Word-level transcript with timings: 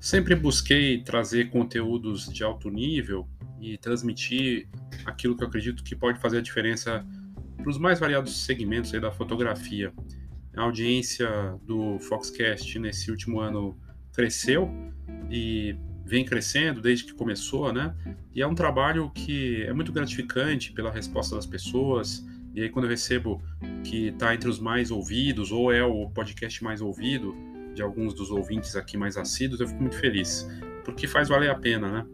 Sempre 0.00 0.34
busquei 0.34 1.02
trazer 1.02 1.50
conteúdos 1.50 2.32
de 2.32 2.42
alto 2.42 2.70
nível 2.70 3.28
e 3.60 3.76
transmitir 3.76 4.66
aquilo 5.04 5.36
que 5.36 5.44
eu 5.44 5.48
acredito 5.48 5.84
que 5.84 5.94
pode 5.94 6.18
fazer 6.18 6.38
a 6.38 6.40
diferença 6.40 7.06
para 7.58 7.68
os 7.68 7.76
mais 7.76 8.00
variados 8.00 8.44
segmentos 8.46 8.90
da 8.92 9.12
fotografia. 9.12 9.92
A 10.56 10.62
audiência 10.62 11.28
do 11.66 11.98
Foxcast 11.98 12.78
nesse 12.78 13.10
último 13.10 13.40
ano 13.40 13.78
cresceu 14.10 14.70
e 15.30 15.76
vem 16.02 16.24
crescendo 16.24 16.80
desde 16.80 17.04
que 17.04 17.12
começou, 17.12 17.70
né? 17.70 17.94
E 18.34 18.40
é 18.40 18.46
um 18.46 18.54
trabalho 18.54 19.10
que 19.10 19.64
é 19.64 19.72
muito 19.74 19.92
gratificante 19.92 20.72
pela 20.72 20.90
resposta 20.90 21.36
das 21.36 21.44
pessoas. 21.44 22.26
E 22.54 22.62
aí, 22.62 22.70
quando 22.70 22.86
eu 22.86 22.90
recebo 22.90 23.40
que 23.84 24.08
está 24.08 24.34
entre 24.34 24.48
os 24.48 24.58
mais 24.58 24.90
ouvidos, 24.90 25.52
ou 25.52 25.70
é 25.70 25.84
o 25.84 26.08
podcast 26.08 26.64
mais 26.64 26.80
ouvido, 26.80 27.36
de 27.74 27.82
alguns 27.82 28.14
dos 28.14 28.30
ouvintes 28.30 28.76
aqui 28.76 28.96
mais 28.96 29.16
assíduos, 29.16 29.60
eu 29.60 29.68
fico 29.68 29.80
muito 29.80 29.96
feliz, 29.96 30.48
porque 30.84 31.06
faz 31.06 31.28
valer 31.28 31.50
a 31.50 31.54
pena, 31.54 31.88
né? 31.88 32.06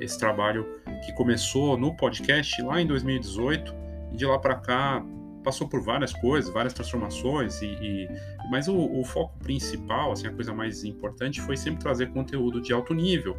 Esse 0.00 0.18
trabalho 0.18 0.66
que 1.04 1.12
começou 1.14 1.76
no 1.76 1.96
podcast 1.96 2.60
lá 2.62 2.80
em 2.80 2.86
2018 2.86 3.74
e 4.12 4.16
de 4.16 4.26
lá 4.26 4.38
para 4.38 4.56
cá 4.56 5.04
passou 5.42 5.68
por 5.68 5.82
várias 5.82 6.12
coisas, 6.12 6.52
várias 6.52 6.72
transformações 6.72 7.62
e, 7.62 7.66
e 7.66 8.08
mas 8.50 8.68
o, 8.68 8.76
o, 8.76 9.04
foco 9.04 9.38
principal, 9.38 10.12
assim, 10.12 10.26
a 10.26 10.32
coisa 10.32 10.52
mais 10.52 10.84
importante 10.84 11.40
foi 11.40 11.56
sempre 11.56 11.80
trazer 11.80 12.10
conteúdo 12.10 12.60
de 12.60 12.72
alto 12.72 12.92
nível 12.92 13.36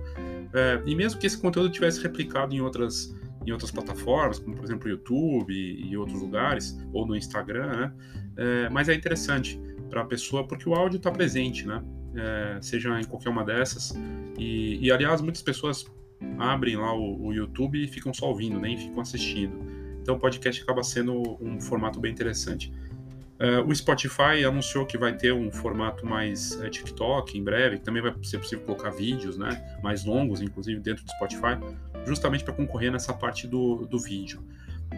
é, 0.53 0.81
e 0.85 0.95
mesmo 0.95 1.19
que 1.19 1.27
esse 1.27 1.37
conteúdo 1.37 1.69
tivesse 1.69 2.01
replicado 2.01 2.55
em 2.55 2.61
outras 2.61 3.15
em 3.45 3.51
outras 3.51 3.71
plataformas, 3.71 4.37
como 4.37 4.55
por 4.55 4.63
exemplo 4.63 4.87
YouTube 4.87 5.51
e, 5.51 5.89
e 5.89 5.97
outros 5.97 6.21
lugares 6.21 6.77
ou 6.93 7.07
no 7.07 7.15
Instagram, 7.15 7.67
né? 7.67 7.93
É, 8.37 8.69
mas 8.69 8.87
é 8.87 8.93
interessante 8.93 9.59
para 9.91 10.01
a 10.01 10.05
pessoa, 10.05 10.47
porque 10.47 10.67
o 10.67 10.73
áudio 10.73 10.97
está 10.97 11.11
presente, 11.11 11.67
né? 11.67 11.83
É, 12.15 12.57
seja 12.61 12.99
em 12.99 13.03
qualquer 13.03 13.29
uma 13.29 13.43
dessas. 13.43 13.93
E, 14.37 14.79
e 14.81 14.91
aliás, 14.91 15.21
muitas 15.21 15.41
pessoas 15.41 15.85
abrem 16.39 16.77
lá 16.77 16.93
o, 16.95 17.27
o, 17.27 17.33
YouTube 17.33 17.83
e 17.83 17.87
ficam 17.87 18.13
só 18.13 18.27
ouvindo, 18.27 18.59
nem 18.59 18.77
ficam 18.77 19.01
assistindo. 19.01 19.53
Então 20.01 20.15
o 20.15 20.19
podcast 20.19 20.63
acaba 20.63 20.83
sendo 20.83 21.37
um 21.39 21.59
formato 21.59 21.99
bem 21.99 22.11
interessante. 22.11 22.73
É, 23.37 23.59
o 23.59 23.73
Spotify 23.73 24.43
anunciou 24.47 24.85
que 24.85 24.97
vai 24.97 25.15
ter 25.15 25.33
um 25.33 25.51
formato 25.51 26.05
mais 26.05 26.59
é, 26.61 26.69
TikTok 26.69 27.37
em 27.37 27.43
breve, 27.43 27.79
que 27.79 27.83
também 27.83 28.01
vai 28.01 28.13
ser 28.23 28.37
possível 28.37 28.63
colocar 28.65 28.91
vídeos 28.91 29.37
né, 29.37 29.79
mais 29.81 30.05
longos, 30.05 30.41
inclusive 30.41 30.79
dentro 30.79 31.03
do 31.03 31.11
Spotify, 31.11 31.57
justamente 32.05 32.43
para 32.43 32.53
concorrer 32.53 32.91
nessa 32.91 33.13
parte 33.13 33.47
do, 33.47 33.87
do 33.87 33.99
vídeo. 33.99 34.43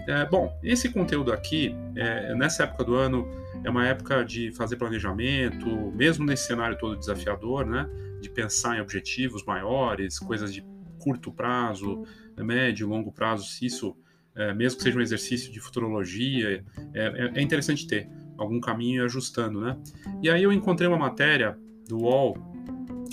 É, 0.07 0.25
bom, 0.25 0.57
esse 0.63 0.89
conteúdo 0.89 1.31
aqui, 1.31 1.75
é, 1.95 2.35
nessa 2.35 2.63
época 2.63 2.83
do 2.83 2.95
ano, 2.95 3.25
é 3.63 3.69
uma 3.69 3.87
época 3.87 4.23
de 4.23 4.51
fazer 4.51 4.75
planejamento, 4.75 5.91
mesmo 5.95 6.25
nesse 6.25 6.47
cenário 6.47 6.77
todo 6.77 6.97
desafiador, 6.97 7.65
né? 7.65 7.89
De 8.21 8.29
pensar 8.29 8.77
em 8.77 8.81
objetivos 8.81 9.43
maiores, 9.45 10.19
coisas 10.19 10.53
de 10.53 10.65
curto 10.99 11.31
prazo, 11.31 12.03
médio, 12.37 12.87
longo 12.87 13.11
prazo, 13.11 13.45
se 13.45 13.65
isso, 13.65 13.95
é, 14.35 14.53
mesmo 14.53 14.77
que 14.77 14.83
seja 14.83 14.97
um 14.97 15.01
exercício 15.01 15.51
de 15.51 15.59
futurologia, 15.59 16.63
é, 16.93 16.99
é, 16.99 17.31
é 17.35 17.41
interessante 17.41 17.87
ter 17.87 18.09
algum 18.37 18.59
caminho 18.59 19.03
ajustando, 19.05 19.61
né? 19.61 19.77
E 20.21 20.29
aí 20.29 20.43
eu 20.43 20.51
encontrei 20.51 20.87
uma 20.87 20.97
matéria 20.97 21.57
do 21.87 21.99
UOL, 21.99 22.37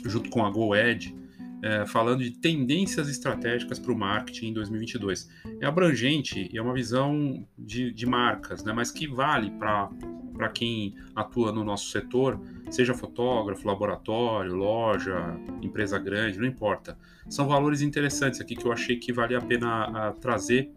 junto 0.04 0.30
com 0.30 0.44
a 0.44 0.50
GoEd, 0.50 1.14
é, 1.62 1.86
falando 1.86 2.22
de 2.22 2.30
tendências 2.30 3.08
estratégicas 3.08 3.78
para 3.78 3.92
o 3.92 3.96
marketing 3.96 4.48
em 4.48 4.52
2022. 4.52 5.28
É 5.60 5.66
abrangente 5.66 6.48
e 6.52 6.56
é 6.56 6.62
uma 6.62 6.74
visão 6.74 7.46
de, 7.58 7.92
de 7.92 8.06
marcas, 8.06 8.64
né, 8.64 8.72
mas 8.72 8.90
que 8.90 9.06
vale 9.06 9.50
para 9.50 10.48
quem 10.54 10.94
atua 11.14 11.52
no 11.52 11.62
nosso 11.62 11.90
setor, 11.90 12.40
seja 12.70 12.94
fotógrafo, 12.94 13.66
laboratório, 13.66 14.54
loja, 14.54 15.38
empresa 15.62 15.98
grande, 15.98 16.38
não 16.38 16.46
importa. 16.46 16.96
São 17.28 17.46
valores 17.46 17.82
interessantes 17.82 18.40
aqui 18.40 18.56
que 18.56 18.64
eu 18.64 18.72
achei 18.72 18.96
que 18.96 19.12
valia 19.12 19.38
a 19.38 19.42
pena 19.42 19.84
a, 19.84 20.12
trazer. 20.12 20.70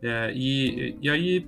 É, 0.00 0.32
e, 0.34 0.96
e 1.00 1.10
aí 1.10 1.46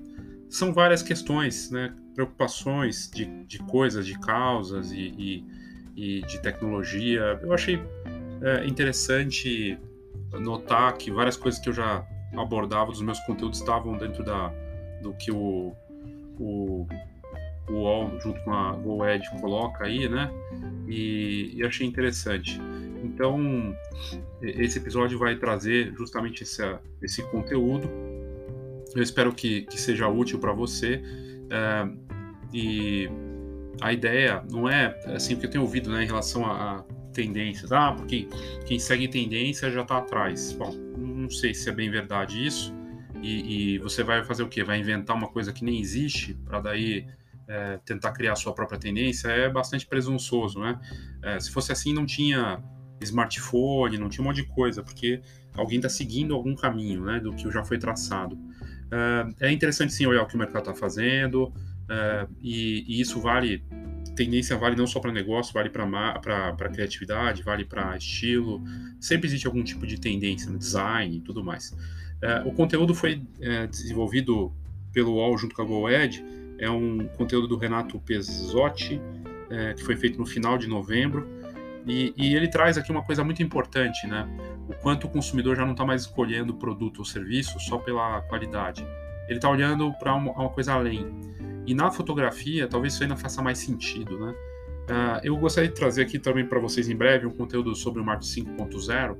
são 0.49 0.73
várias 0.73 1.01
questões, 1.01 1.71
né, 1.71 1.93
preocupações 2.13 3.09
de, 3.13 3.25
de 3.45 3.59
coisas, 3.59 4.05
de 4.05 4.17
causas 4.19 4.91
e, 4.91 5.13
e, 5.17 5.45
e 5.95 6.21
de 6.21 6.41
tecnologia. 6.41 7.39
Eu 7.41 7.53
achei 7.53 7.79
é 8.45 8.67
interessante 8.67 9.77
notar 10.33 10.95
que 10.97 11.09
várias 11.09 11.35
coisas 11.35 11.59
que 11.59 11.69
eu 11.69 11.73
já 11.73 12.05
abordava 12.37 12.91
dos 12.91 13.01
meus 13.01 13.19
conteúdos 13.21 13.59
estavam 13.59 13.97
dentro 13.97 14.23
da, 14.23 14.53
do 15.01 15.13
que 15.13 15.31
o, 15.31 15.75
o, 16.39 16.87
o 17.69 17.73
UOL, 17.73 18.19
junto 18.19 18.39
com 18.43 18.53
a 18.53 18.73
GoEd, 18.73 19.29
coloca 19.41 19.85
aí, 19.85 20.07
né? 20.07 20.31
E, 20.87 21.53
e 21.55 21.65
achei 21.65 21.87
interessante. 21.87 22.61
Então, 23.03 23.75
esse 24.41 24.77
episódio 24.77 25.17
vai 25.17 25.35
trazer 25.35 25.93
justamente 25.95 26.43
esse, 26.43 26.61
esse 27.01 27.23
conteúdo. 27.23 27.89
Eu 28.95 29.01
espero 29.01 29.33
que, 29.33 29.61
que 29.63 29.79
seja 29.79 30.07
útil 30.07 30.39
para 30.39 30.53
você. 30.53 31.01
É, 31.49 31.87
e 32.53 33.09
a 33.81 33.91
ideia 33.91 34.43
não 34.49 34.69
é 34.69 34.99
assim, 35.07 35.33
o 35.33 35.37
que 35.37 35.45
eu 35.45 35.49
tenho 35.49 35.63
ouvido 35.63 35.89
né, 35.91 36.03
em 36.03 36.07
relação 36.07 36.45
a, 36.45 36.79
a 36.79 36.83
tendências. 37.15 37.71
Ah, 37.71 37.93
porque 37.93 38.27
quem 38.65 38.77
segue 38.77 39.07
tendência 39.07 39.71
já 39.71 39.81
está 39.81 39.97
atrás. 39.97 40.51
Bom, 40.51 40.71
não 40.97 41.29
sei 41.29 41.53
se 41.53 41.69
é 41.69 41.71
bem 41.71 41.89
verdade 41.89 42.45
isso. 42.45 42.73
E, 43.21 43.75
e, 43.75 43.79
você 43.79 44.03
vai 44.03 44.23
fazer 44.23 44.43
o 44.43 44.47
quê? 44.47 44.63
Vai 44.63 44.79
inventar 44.79 45.15
uma 45.15 45.27
coisa 45.27 45.51
que 45.51 45.63
nem 45.63 45.79
existe 45.79 46.35
para 46.45 46.59
daí 46.59 47.07
é, 47.47 47.79
tentar 47.83 48.11
criar 48.11 48.35
sua 48.35 48.53
própria 48.53 48.77
tendência? 48.77 49.29
É 49.29 49.49
bastante 49.49 49.87
presunçoso, 49.87 50.59
né? 50.59 50.79
É, 51.23 51.39
se 51.39 51.49
fosse 51.49 51.71
assim, 51.71 51.93
não 51.93 52.05
tinha 52.05 52.61
smartphone, 53.01 53.97
não 53.97 54.09
tinha 54.09 54.21
um 54.21 54.27
monte 54.27 54.37
de 54.37 54.47
coisa, 54.47 54.83
porque 54.83 55.21
alguém 55.55 55.77
está 55.77 55.89
seguindo 55.89 56.33
algum 56.35 56.55
caminho, 56.55 57.03
né, 57.05 57.19
do 57.19 57.33
que 57.33 57.49
já 57.51 57.63
foi 57.63 57.77
traçado. 57.77 58.37
É, 59.39 59.47
é 59.47 59.51
interessante 59.51 59.93
sim 59.93 60.05
olhar 60.05 60.23
o 60.23 60.27
que 60.27 60.35
o 60.35 60.37
mercado 60.37 60.69
está 60.69 60.73
fazendo, 60.73 61.53
é, 61.89 62.27
e, 62.41 62.85
e 62.87 63.01
isso 63.01 63.19
vale 63.19 63.63
tendência 64.15 64.57
vale 64.57 64.75
não 64.75 64.87
só 64.87 64.99
para 64.99 65.11
negócio, 65.11 65.53
vale 65.53 65.69
para 65.69 66.69
criatividade, 66.73 67.43
vale 67.43 67.65
para 67.65 67.95
estilo. 67.97 68.63
Sempre 68.99 69.27
existe 69.27 69.45
algum 69.45 69.63
tipo 69.63 69.85
de 69.85 69.99
tendência 69.99 70.49
no 70.49 70.57
design 70.57 71.17
e 71.17 71.19
tudo 71.19 71.43
mais. 71.43 71.75
É, 72.21 72.41
o 72.45 72.51
conteúdo 72.51 72.95
foi 72.95 73.21
é, 73.41 73.67
desenvolvido 73.67 74.51
pelo 74.91 75.15
UOL 75.15 75.37
junto 75.37 75.53
com 75.53 75.61
a 75.61 75.65
GoEd. 75.65 76.23
É 76.57 76.69
um 76.69 77.07
conteúdo 77.09 77.47
do 77.47 77.57
Renato 77.57 77.99
Pesotti, 77.99 79.01
é, 79.49 79.73
que 79.73 79.83
foi 79.83 79.95
feito 79.95 80.17
no 80.17 80.25
final 80.25 80.57
de 80.57 80.67
novembro. 80.67 81.27
E, 81.85 82.13
e, 82.17 82.35
ele 82.35 82.47
traz 82.47 82.77
aqui 82.77 82.89
uma 82.89 83.03
coisa 83.03 83.23
muito 83.23 83.43
importante, 83.43 84.07
né? 84.07 84.27
O 84.67 84.73
quanto 84.73 85.05
o 85.05 85.09
consumidor 85.09 85.55
já 85.55 85.63
não 85.63 85.73
está 85.73 85.85
mais 85.85 86.01
escolhendo 86.01 86.55
produto 86.55 86.99
ou 86.99 87.05
serviço 87.05 87.59
só 87.59 87.77
pela 87.77 88.21
qualidade. 88.21 88.83
Ele 89.27 89.37
está 89.37 89.49
olhando 89.49 89.93
para 89.99 90.15
uma, 90.15 90.31
uma 90.31 90.49
coisa 90.49 90.73
além. 90.73 91.05
E 91.65 91.73
na 91.73 91.91
fotografia, 91.91 92.67
talvez 92.67 92.93
isso 92.93 93.03
ainda 93.03 93.15
faça 93.15 93.41
mais 93.41 93.57
sentido, 93.57 94.19
né? 94.19 94.35
Uh, 94.85 95.19
eu 95.23 95.35
gostaria 95.37 95.67
de 95.67 95.75
trazer 95.75 96.03
aqui 96.03 96.19
também 96.19 96.45
para 96.45 96.59
vocês 96.59 96.87
em 96.87 96.95
breve 96.95 97.25
um 97.25 97.31
conteúdo 97.31 97.75
sobre 97.75 97.99
o 97.99 98.05
marketing 98.05 98.45
5.0 98.55 99.17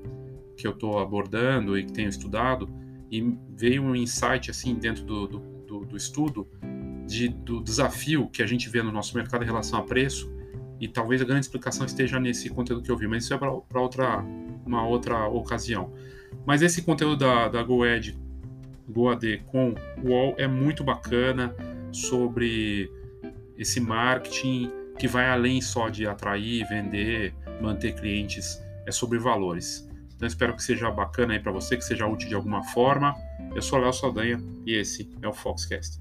que 0.55 0.67
eu 0.67 0.71
estou 0.71 0.99
abordando 0.99 1.77
e 1.77 1.83
que 1.83 1.91
tenho 1.91 2.07
estudado 2.07 2.69
e 3.11 3.35
veio 3.49 3.81
um 3.81 3.95
insight 3.95 4.51
assim 4.51 4.75
dentro 4.75 5.03
do, 5.03 5.27
do, 5.27 5.39
do, 5.39 5.79
do 5.85 5.97
estudo 5.97 6.47
de, 7.07 7.29
do 7.29 7.63
desafio 7.63 8.29
que 8.29 8.43
a 8.43 8.45
gente 8.45 8.69
vê 8.69 8.83
no 8.83 8.91
nosso 8.91 9.17
mercado 9.17 9.43
em 9.43 9.45
relação 9.45 9.79
a 9.79 9.81
preço 9.81 10.31
e 10.79 10.87
talvez 10.87 11.19
a 11.19 11.25
grande 11.25 11.47
explicação 11.47 11.83
esteja 11.83 12.19
nesse 12.19 12.47
conteúdo 12.49 12.83
que 12.83 12.91
eu 12.91 12.97
vi, 12.97 13.07
mas 13.07 13.23
isso 13.23 13.33
é 13.33 13.37
para 13.37 13.81
outra 13.81 14.23
uma 14.65 14.85
outra 14.85 15.27
ocasião. 15.27 15.93
Mas 16.45 16.61
esse 16.61 16.81
conteúdo 16.81 17.17
da, 17.17 17.47
da 17.47 17.63
GoEd, 17.63 18.17
GoAD 18.89 19.43
com 19.45 19.75
o 20.03 20.09
UOL 20.09 20.35
é 20.37 20.47
muito 20.47 20.83
bacana 20.83 21.55
sobre 21.95 22.91
esse 23.57 23.79
marketing 23.79 24.71
que 24.97 25.07
vai 25.07 25.29
além 25.29 25.61
só 25.61 25.89
de 25.89 26.05
atrair, 26.05 26.67
vender, 26.67 27.33
manter 27.61 27.93
clientes, 27.95 28.61
é 28.85 28.91
sobre 28.91 29.17
valores. 29.17 29.89
Então 30.15 30.27
espero 30.27 30.55
que 30.55 30.63
seja 30.63 30.89
bacana 30.91 31.33
aí 31.33 31.39
para 31.39 31.51
você, 31.51 31.75
que 31.75 31.83
seja 31.83 32.07
útil 32.07 32.29
de 32.29 32.35
alguma 32.35 32.63
forma. 32.63 33.15
Eu 33.53 33.61
sou 33.61 33.79
Léo 33.79 33.93
Saldanha 33.93 34.41
e 34.65 34.73
esse 34.73 35.09
é 35.21 35.27
o 35.27 35.33
Foxcast. 35.33 35.97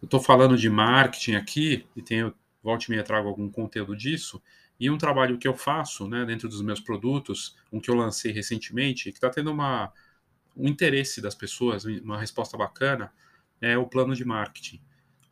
Eu 0.00 0.04
estou 0.04 0.20
falando 0.20 0.56
de 0.56 0.68
marketing 0.68 1.34
aqui 1.34 1.86
e 1.96 2.02
tenho 2.02 2.34
volte 2.62 2.92
e 2.92 3.02
trago 3.02 3.28
algum 3.28 3.50
conteúdo 3.50 3.96
disso. 3.96 4.40
E 4.80 4.90
um 4.90 4.96
trabalho 4.96 5.38
que 5.38 5.46
eu 5.46 5.54
faço 5.54 6.08
né, 6.08 6.24
dentro 6.24 6.48
dos 6.48 6.62
meus 6.62 6.80
produtos, 6.80 7.54
um 7.70 7.78
que 7.78 7.90
eu 7.90 7.94
lancei 7.94 8.32
recentemente, 8.32 9.10
que 9.10 9.18
está 9.18 9.28
tendo 9.28 9.52
uma, 9.52 9.92
um 10.56 10.66
interesse 10.66 11.20
das 11.20 11.34
pessoas, 11.34 11.84
uma 11.84 12.18
resposta 12.18 12.56
bacana, 12.56 13.12
é 13.60 13.76
o 13.76 13.86
plano 13.86 14.14
de 14.16 14.24
marketing. 14.24 14.80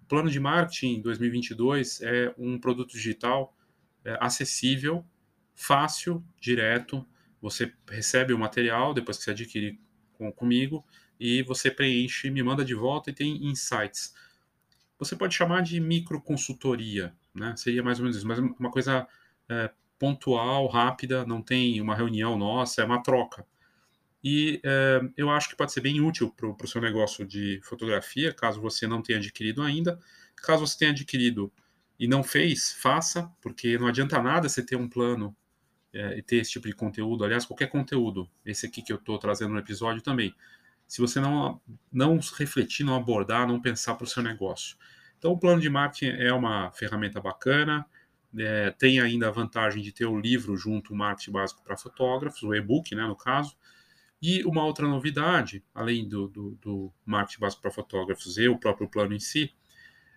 O 0.03 0.07
plano 0.07 0.31
de 0.31 0.39
marketing 0.39 1.01
2022 1.01 2.03
é 2.03 2.35
um 2.37 2.59
produto 2.59 2.93
digital 2.93 3.57
é, 4.05 4.19
acessível, 4.21 5.03
fácil, 5.55 6.23
direto. 6.39 7.07
Você 7.41 7.73
recebe 7.89 8.35
o 8.35 8.39
material 8.39 8.93
depois 8.93 9.17
que 9.17 9.25
você 9.25 9.31
adquire 9.31 9.81
com, 10.13 10.31
comigo 10.31 10.85
e 11.19 11.43
você 11.43 11.71
preenche, 11.71 12.31
me 12.31 12.43
manda 12.43 12.63
de 12.63 12.75
volta 12.75 13.11
e 13.11 13.15
tem 13.15 13.47
insights 13.47 14.13
você 14.99 15.15
pode 15.15 15.35
chamar 15.35 15.63
de 15.63 15.79
microconsultoria, 15.79 17.15
né? 17.33 17.55
Seria 17.57 17.83
mais 17.83 17.99
ou 17.99 18.05
menos 18.05 18.17
isso, 18.17 18.27
mas 18.27 18.39
uma 18.39 18.71
coisa 18.71 19.07
é, 19.49 19.71
pontual, 19.99 20.67
rápida, 20.69 21.25
não 21.27 21.43
tem 21.43 21.81
uma 21.81 21.95
reunião 21.95 22.37
nossa, 22.39 22.83
é 22.83 22.85
uma 22.85 23.03
troca. 23.03 23.47
E 24.23 24.61
é, 24.65 25.01
eu 25.17 25.31
acho 25.31 25.49
que 25.49 25.57
pode 25.57 25.73
ser 25.73 25.81
bem 25.81 26.01
útil 26.01 26.31
para 26.31 26.65
o 26.65 26.69
seu 26.69 26.81
negócio 26.81 27.27
de 27.27 27.61
fotografia, 27.63 28.33
caso 28.33 28.61
você 28.61 28.87
não 28.87 29.03
tenha 29.03 29.19
adquirido 29.19 29.63
ainda. 29.63 29.99
Caso 30.37 30.67
você 30.67 30.79
tenha 30.79 30.91
adquirido 30.91 31.53
e 31.99 32.07
não 32.07 32.23
fez, 32.23 32.73
faça, 32.73 33.31
porque 33.41 33.77
não 33.79 33.87
adianta 33.87 34.23
nada 34.23 34.49
você 34.49 34.65
ter 34.65 34.77
um 34.77 34.89
plano 34.89 35.37
é, 35.93 36.19
e 36.19 36.23
ter 36.23 36.37
esse 36.37 36.53
tipo 36.53 36.67
de 36.69 36.75
conteúdo. 36.75 37.25
Aliás, 37.25 37.45
qualquer 37.45 37.69
conteúdo, 37.69 38.29
esse 38.45 38.67
aqui 38.67 38.83
que 38.83 38.93
eu 38.93 38.97
estou 38.97 39.19
trazendo 39.19 39.53
no 39.53 39.59
episódio 39.59 40.03
também. 40.03 40.35
Se 40.87 41.01
você 41.01 41.21
não, 41.21 41.61
não 41.93 42.19
refletir, 42.39 42.85
não 42.85 42.95
abordar, 42.95 43.47
não 43.47 43.61
pensar 43.61 43.95
para 43.95 44.05
o 44.05 44.07
seu 44.07 44.23
negócio. 44.23 44.77
Então, 45.19 45.33
o 45.33 45.39
plano 45.39 45.61
de 45.61 45.69
marketing 45.69 46.17
é 46.21 46.33
uma 46.33 46.71
ferramenta 46.73 47.21
bacana. 47.21 47.85
É, 48.37 48.71
tem 48.73 49.01
ainda 49.01 49.29
a 49.29 49.31
vantagem 49.31 49.83
de 49.83 49.93
ter 49.93 50.07
o 50.07 50.21
livro 50.21 50.57
junto, 50.57 50.93
o 50.93 50.97
Marketing 50.97 51.33
Básico 51.33 51.63
para 51.63 51.77
Fotógrafos, 51.77 52.43
o 52.43 52.55
e-book, 52.55 52.95
né, 52.95 53.07
no 53.07 53.17
caso. 53.17 53.57
E 54.21 54.43
uma 54.45 54.65
outra 54.65 54.87
novidade, 54.87 55.65
além 55.73 56.09
do, 56.09 56.27
do, 56.27 56.59
do 56.61 56.93
marketing 57.05 57.41
básico 57.41 57.63
para 57.63 57.71
fotógrafos 57.71 58.37
e 58.37 58.49
o 58.49 58.59
próprio 58.59 58.89
plano 58.89 59.15
em 59.15 59.21
si, 59.21 59.53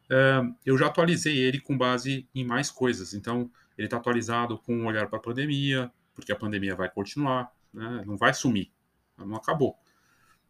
uh, 0.05 0.55
eu 0.65 0.75
já 0.77 0.87
atualizei 0.87 1.37
ele 1.37 1.59
com 1.59 1.77
base 1.77 2.27
em 2.33 2.43
mais 2.43 2.71
coisas. 2.71 3.13
Então, 3.13 3.49
ele 3.77 3.85
está 3.85 3.97
atualizado 3.97 4.57
com 4.57 4.75
um 4.75 4.85
olhar 4.87 5.07
para 5.07 5.19
a 5.19 5.21
pandemia, 5.21 5.91
porque 6.15 6.31
a 6.31 6.35
pandemia 6.35 6.75
vai 6.75 6.89
continuar, 6.89 7.51
né? 7.71 8.03
não 8.05 8.17
vai 8.17 8.33
sumir, 8.33 8.71
não 9.17 9.35
acabou. 9.35 9.77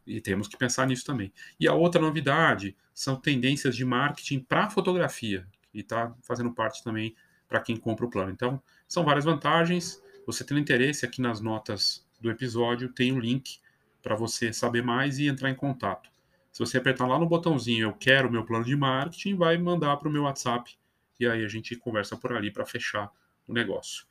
E 0.06 0.20
temos 0.20 0.48
que 0.48 0.56
pensar 0.56 0.86
nisso 0.86 1.04
também. 1.04 1.30
E 1.60 1.68
a 1.68 1.74
outra 1.74 2.00
novidade 2.00 2.74
são 2.94 3.16
tendências 3.16 3.76
de 3.76 3.84
marketing 3.84 4.40
para 4.40 4.70
fotografia, 4.70 5.46
que 5.70 5.80
está 5.80 6.14
fazendo 6.22 6.52
parte 6.52 6.82
também 6.82 7.14
para 7.52 7.60
quem 7.60 7.76
compra 7.76 8.06
o 8.06 8.10
plano. 8.10 8.30
Então, 8.30 8.62
são 8.88 9.04
várias 9.04 9.26
vantagens. 9.26 10.02
Você 10.26 10.42
tendo 10.42 10.58
interesse 10.58 11.04
aqui 11.04 11.20
nas 11.20 11.38
notas 11.38 12.02
do 12.18 12.30
episódio 12.30 12.88
tem 12.88 13.12
um 13.12 13.20
link 13.20 13.60
para 14.02 14.16
você 14.16 14.54
saber 14.54 14.82
mais 14.82 15.18
e 15.18 15.26
entrar 15.26 15.50
em 15.50 15.54
contato. 15.54 16.08
Se 16.50 16.58
você 16.60 16.78
apertar 16.78 17.06
lá 17.06 17.18
no 17.18 17.26
botãozinho 17.26 17.88
Eu 17.88 17.92
quero 17.92 18.30
meu 18.30 18.44
plano 18.44 18.64
de 18.64 18.74
marketing, 18.74 19.36
vai 19.36 19.58
mandar 19.58 19.96
para 19.98 20.08
o 20.08 20.10
meu 20.10 20.22
WhatsApp 20.22 20.74
e 21.20 21.26
aí 21.26 21.44
a 21.44 21.48
gente 21.48 21.76
conversa 21.76 22.16
por 22.16 22.32
ali 22.32 22.50
para 22.50 22.64
fechar 22.64 23.12
o 23.46 23.52
negócio. 23.52 24.06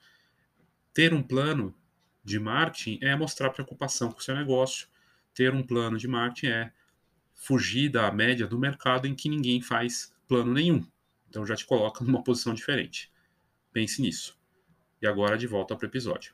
Ter 0.94 1.12
um 1.12 1.24
plano 1.24 1.74
de 2.24 2.40
marketing 2.40 3.00
é 3.02 3.16
mostrar 3.16 3.50
preocupação 3.50 4.12
com 4.12 4.20
o 4.20 4.22
seu 4.22 4.36
negócio. 4.36 4.88
Ter 5.34 5.52
um 5.54 5.64
plano 5.64 5.98
de 5.98 6.08
marketing 6.08 6.48
é 6.48 6.72
fugir 7.34 7.90
da 7.90 8.12
média 8.12 8.46
do 8.46 8.60
mercado 8.60 9.08
em 9.08 9.16
que 9.16 9.28
ninguém 9.28 9.62
faz 9.62 10.14
plano 10.28 10.54
nenhum. 10.54 10.86
Então 11.28 11.44
já 11.44 11.56
te 11.56 11.66
coloca 11.66 12.04
numa 12.06 12.24
posição 12.24 12.54
diferente. 12.54 13.11
Pense 13.74 14.02
nisso. 14.02 14.38
E 15.02 15.08
agora 15.08 15.38
de 15.38 15.48
volta 15.48 15.78
para 15.78 15.86
o 15.86 15.90
episódio. 15.90 16.34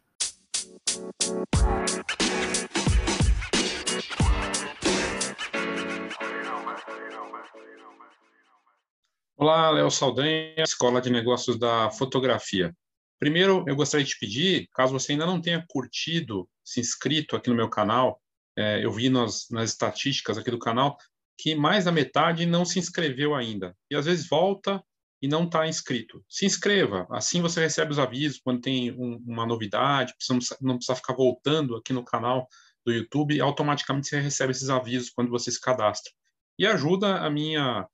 Olá, 9.36 9.70
Léo 9.70 9.92
Saldanha, 9.92 10.64
Escola 10.64 11.00
de 11.00 11.12
Negócios 11.12 11.60
da 11.60 11.92
Fotografia. 11.92 12.76
Primeiro, 13.20 13.64
eu 13.68 13.76
gostaria 13.76 14.04
de 14.04 14.14
te 14.14 14.20
pedir, 14.20 14.68
caso 14.74 14.94
você 14.94 15.12
ainda 15.12 15.28
não 15.28 15.40
tenha 15.40 15.64
curtido, 15.68 16.50
se 16.64 16.80
inscrito 16.80 17.36
aqui 17.36 17.52
no 17.52 17.56
meu 17.56 17.70
canal, 17.70 18.20
é, 18.58 18.84
eu 18.84 18.92
vi 18.92 19.10
nas, 19.10 19.48
nas 19.52 19.70
estatísticas 19.70 20.40
aqui 20.40 20.50
do 20.50 20.58
canal 20.58 20.98
que 21.38 21.54
mais 21.54 21.86
da 21.86 21.92
metade 21.92 22.48
não 22.48 22.66
se 22.66 22.80
inscreveu 22.80 23.36
ainda. 23.36 23.78
E 23.92 23.96
às 23.96 24.06
vezes 24.06 24.28
volta 24.28 24.84
e 25.22 25.28
não 25.28 25.46
está 25.46 25.68
inscrito. 25.68 26.24
Se 26.30 26.46
inscreva, 26.46 27.08
assim 27.12 27.42
você 27.42 27.60
recebe 27.62 27.92
os 27.92 28.00
avisos 28.00 28.40
quando 28.40 28.62
tem 28.62 28.92
um, 28.92 29.22
uma 29.26 29.46
novidade, 29.46 30.14
não 30.62 30.76
precisa 30.76 30.96
ficar 30.96 31.14
voltando 31.14 31.76
aqui 31.76 31.94
no 31.94 32.04
canal 32.04 32.48
do 32.86 32.94
YouTube, 32.94 33.40
automaticamente 33.42 34.08
você 34.08 34.20
recebe 34.20 34.52
esses 34.52 34.70
avisos 34.70 35.10
quando 35.10 35.30
você 35.30 35.52
se 35.52 35.60
cadastra. 35.60 36.12
E 36.58 36.66
ajuda 36.66 37.18
a 37.18 37.30
minha 37.30 37.88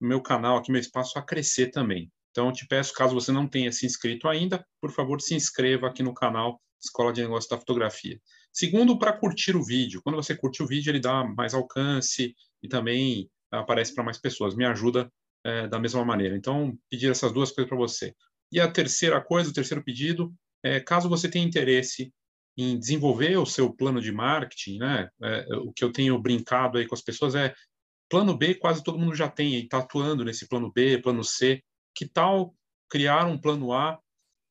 meu 0.00 0.22
canal 0.22 0.56
aqui, 0.56 0.72
meu 0.72 0.80
espaço 0.80 1.18
a 1.18 1.22
crescer 1.22 1.70
também. 1.70 2.10
Então, 2.30 2.46
eu 2.46 2.52
te 2.52 2.66
peço, 2.66 2.94
caso 2.94 3.14
você 3.14 3.30
não 3.30 3.46
tenha 3.46 3.70
se 3.70 3.84
inscrito 3.84 4.28
ainda, 4.28 4.64
por 4.80 4.90
favor, 4.90 5.20
se 5.20 5.34
inscreva 5.34 5.88
aqui 5.88 6.02
no 6.02 6.14
canal 6.14 6.60
Escola 6.82 7.12
de 7.12 7.20
Negócios 7.20 7.50
da 7.50 7.58
Fotografia. 7.58 8.18
Segundo, 8.52 8.98
para 8.98 9.12
curtir 9.12 9.54
o 9.56 9.64
vídeo. 9.64 10.00
Quando 10.02 10.16
você 10.16 10.34
curte 10.34 10.62
o 10.62 10.66
vídeo, 10.66 10.90
ele 10.90 11.00
dá 11.00 11.24
mais 11.24 11.52
alcance 11.52 12.34
e 12.62 12.68
também 12.68 13.30
aparece 13.50 13.94
para 13.94 14.04
mais 14.04 14.16
pessoas. 14.16 14.54
Me 14.54 14.64
ajuda 14.64 15.12
é, 15.44 15.68
da 15.68 15.78
mesma 15.78 16.04
maneira. 16.04 16.36
Então, 16.36 16.76
pedir 16.90 17.10
essas 17.10 17.32
duas 17.32 17.50
coisas 17.50 17.68
para 17.68 17.78
você. 17.78 18.14
E 18.52 18.60
a 18.60 18.70
terceira 18.70 19.20
coisa, 19.20 19.50
o 19.50 19.52
terceiro 19.54 19.82
pedido, 19.82 20.32
é 20.62 20.80
caso 20.80 21.08
você 21.08 21.28
tenha 21.28 21.46
interesse 21.46 22.12
em 22.56 22.78
desenvolver 22.78 23.36
o 23.38 23.46
seu 23.46 23.72
plano 23.72 24.00
de 24.00 24.12
marketing, 24.12 24.78
né? 24.78 25.08
É, 25.22 25.46
o 25.56 25.72
que 25.72 25.84
eu 25.84 25.92
tenho 25.92 26.18
brincado 26.18 26.78
aí 26.78 26.86
com 26.86 26.94
as 26.94 27.02
pessoas 27.02 27.34
é 27.34 27.54
plano 28.10 28.36
B, 28.36 28.54
quase 28.56 28.82
todo 28.82 28.98
mundo 28.98 29.14
já 29.14 29.28
tem 29.28 29.54
e 29.54 29.62
está 29.62 29.78
atuando 29.78 30.24
nesse 30.24 30.48
plano 30.48 30.70
B, 30.72 30.98
plano 30.98 31.24
C. 31.24 31.62
Que 31.94 32.06
tal 32.06 32.54
criar 32.90 33.26
um 33.26 33.38
plano 33.38 33.72
A 33.72 33.98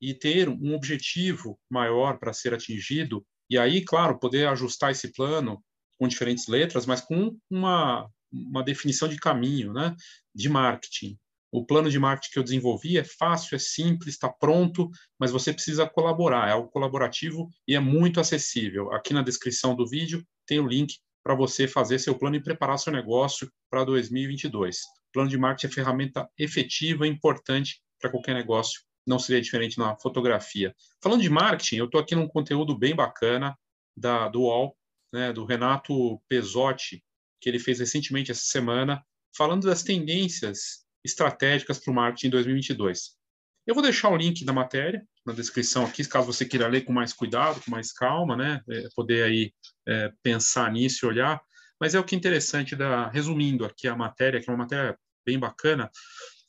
e 0.01 0.13
ter 0.13 0.47
um 0.47 0.73
objetivo 0.73 1.59
maior 1.69 2.17
para 2.17 2.33
ser 2.33 2.53
atingido? 2.53 3.25
E 3.49 3.57
aí, 3.57 3.83
claro, 3.83 4.17
poder 4.17 4.47
ajustar 4.47 4.91
esse 4.91 5.11
plano 5.11 5.61
com 5.99 6.07
diferentes 6.07 6.47
letras, 6.47 6.85
mas 6.85 7.01
com 7.01 7.37
uma, 7.49 8.09
uma 8.31 8.63
definição 8.63 9.07
de 9.07 9.17
caminho, 9.17 9.73
né, 9.73 9.95
de 10.33 10.49
marketing. 10.49 11.17
O 11.51 11.65
plano 11.65 11.89
de 11.89 11.97
marketing 11.97 12.31
que 12.31 12.39
eu 12.39 12.43
desenvolvi 12.43 12.97
é 12.97 13.03
fácil, 13.03 13.55
é 13.55 13.59
simples, 13.59 14.13
está 14.13 14.29
pronto, 14.29 14.89
mas 15.19 15.31
você 15.31 15.51
precisa 15.51 15.89
colaborar. 15.89 16.47
É 16.47 16.51
algo 16.51 16.69
colaborativo 16.69 17.49
e 17.67 17.75
é 17.75 17.79
muito 17.79 18.19
acessível. 18.19 18.91
Aqui 18.93 19.13
na 19.13 19.23
descrição 19.23 19.75
do 19.75 19.87
vídeo 19.87 20.23
tem 20.45 20.59
o 20.59 20.67
link 20.67 20.95
para 21.23 21.33
você 21.33 21.67
fazer 21.67 21.99
seu 21.99 22.17
plano 22.17 22.35
e 22.35 22.43
preparar 22.43 22.77
seu 22.77 22.93
negócio 22.93 23.51
para 23.69 23.83
2022. 23.83 24.77
O 24.77 25.11
plano 25.11 25.29
de 25.29 25.37
marketing 25.37 25.67
é 25.67 25.75
ferramenta 25.75 26.29
efetiva 26.37 27.07
e 27.07 27.09
importante 27.09 27.81
para 27.99 28.11
qualquer 28.11 28.35
negócio. 28.35 28.81
Não 29.07 29.17
seria 29.17 29.41
diferente 29.41 29.79
na 29.79 29.97
fotografia. 29.97 30.73
Falando 31.01 31.21
de 31.21 31.29
marketing, 31.29 31.77
eu 31.77 31.85
estou 31.85 31.99
aqui 31.99 32.13
num 32.13 32.27
conteúdo 32.27 32.77
bem 32.77 32.95
bacana 32.95 33.57
da, 33.97 34.27
do 34.27 34.41
UOL, 34.41 34.77
né, 35.11 35.33
do 35.33 35.45
Renato 35.45 36.21
Pesotti, 36.27 37.03
que 37.39 37.49
ele 37.49 37.59
fez 37.59 37.79
recentemente 37.79 38.31
essa 38.31 38.43
semana, 38.43 39.03
falando 39.35 39.67
das 39.67 39.83
tendências 39.83 40.85
estratégicas 41.03 41.79
para 41.79 41.91
o 41.91 41.95
marketing 41.95 42.27
em 42.27 42.31
2022. 42.31 43.17
Eu 43.65 43.73
vou 43.73 43.83
deixar 43.83 44.09
o 44.09 44.17
link 44.17 44.43
da 44.43 44.51
matéria 44.51 45.05
na 45.25 45.33
descrição 45.33 45.85
aqui, 45.85 46.03
caso 46.05 46.25
você 46.25 46.45
queira 46.45 46.67
ler 46.67 46.81
com 46.81 46.91
mais 46.91 47.13
cuidado, 47.13 47.61
com 47.61 47.71
mais 47.71 47.91
calma, 47.91 48.35
né? 48.35 48.61
É, 48.67 48.87
poder 48.95 49.23
aí 49.23 49.53
é, 49.87 50.11
pensar 50.23 50.71
nisso 50.71 51.05
e 51.05 51.07
olhar. 51.07 51.39
Mas 51.79 51.95
é 51.95 51.99
o 51.99 52.03
que 52.03 52.15
é 52.15 52.17
interessante, 52.17 52.75
da, 52.75 53.07
resumindo 53.09 53.63
aqui 53.63 53.87
a 53.87 53.95
matéria, 53.95 54.41
que 54.41 54.49
é 54.49 54.53
uma 54.53 54.63
matéria 54.63 54.97
bem 55.25 55.39
bacana, 55.39 55.89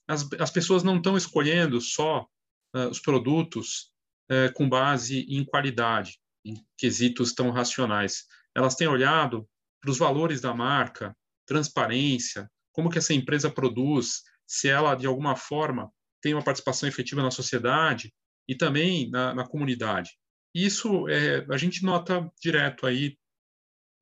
as, 0.09 0.27
as 0.39 0.51
pessoas 0.51 0.83
não 0.83 0.97
estão 0.97 1.17
escolhendo 1.17 1.81
só 1.81 2.27
uh, 2.75 2.89
os 2.91 2.99
produtos 2.99 3.93
uh, 4.31 4.53
com 4.55 4.69
base 4.69 5.21
em 5.29 5.45
qualidade, 5.45 6.19
em 6.45 6.55
quesitos 6.77 7.33
tão 7.33 7.51
racionais. 7.51 8.25
Elas 8.57 8.75
têm 8.75 8.89
olhado 8.89 9.49
para 9.81 9.91
os 9.91 9.99
valores 9.99 10.41
da 10.41 10.55
marca, 10.55 11.17
transparência, 11.47 12.51
como 12.73 12.91
que 12.91 12.99
essa 12.99 13.15
empresa 13.15 13.51
produz, 13.51 14.23
se 14.47 14.69
ela 14.69 14.95
de 14.95 15.07
alguma 15.07 15.37
forma 15.37 15.91
tem 16.21 16.35
uma 16.35 16.45
participação 16.45 16.89
efetiva 16.89 17.23
na 17.23 17.31
sociedade 17.31 18.13
e 18.47 18.55
também 18.55 19.11
na, 19.11 19.35
na 19.35 19.47
comunidade. 19.47 20.11
Isso 20.55 21.09
é, 21.09 21.47
a 21.49 21.57
gente 21.57 21.85
nota 21.85 22.31
direto 22.41 22.87
aí 22.87 23.17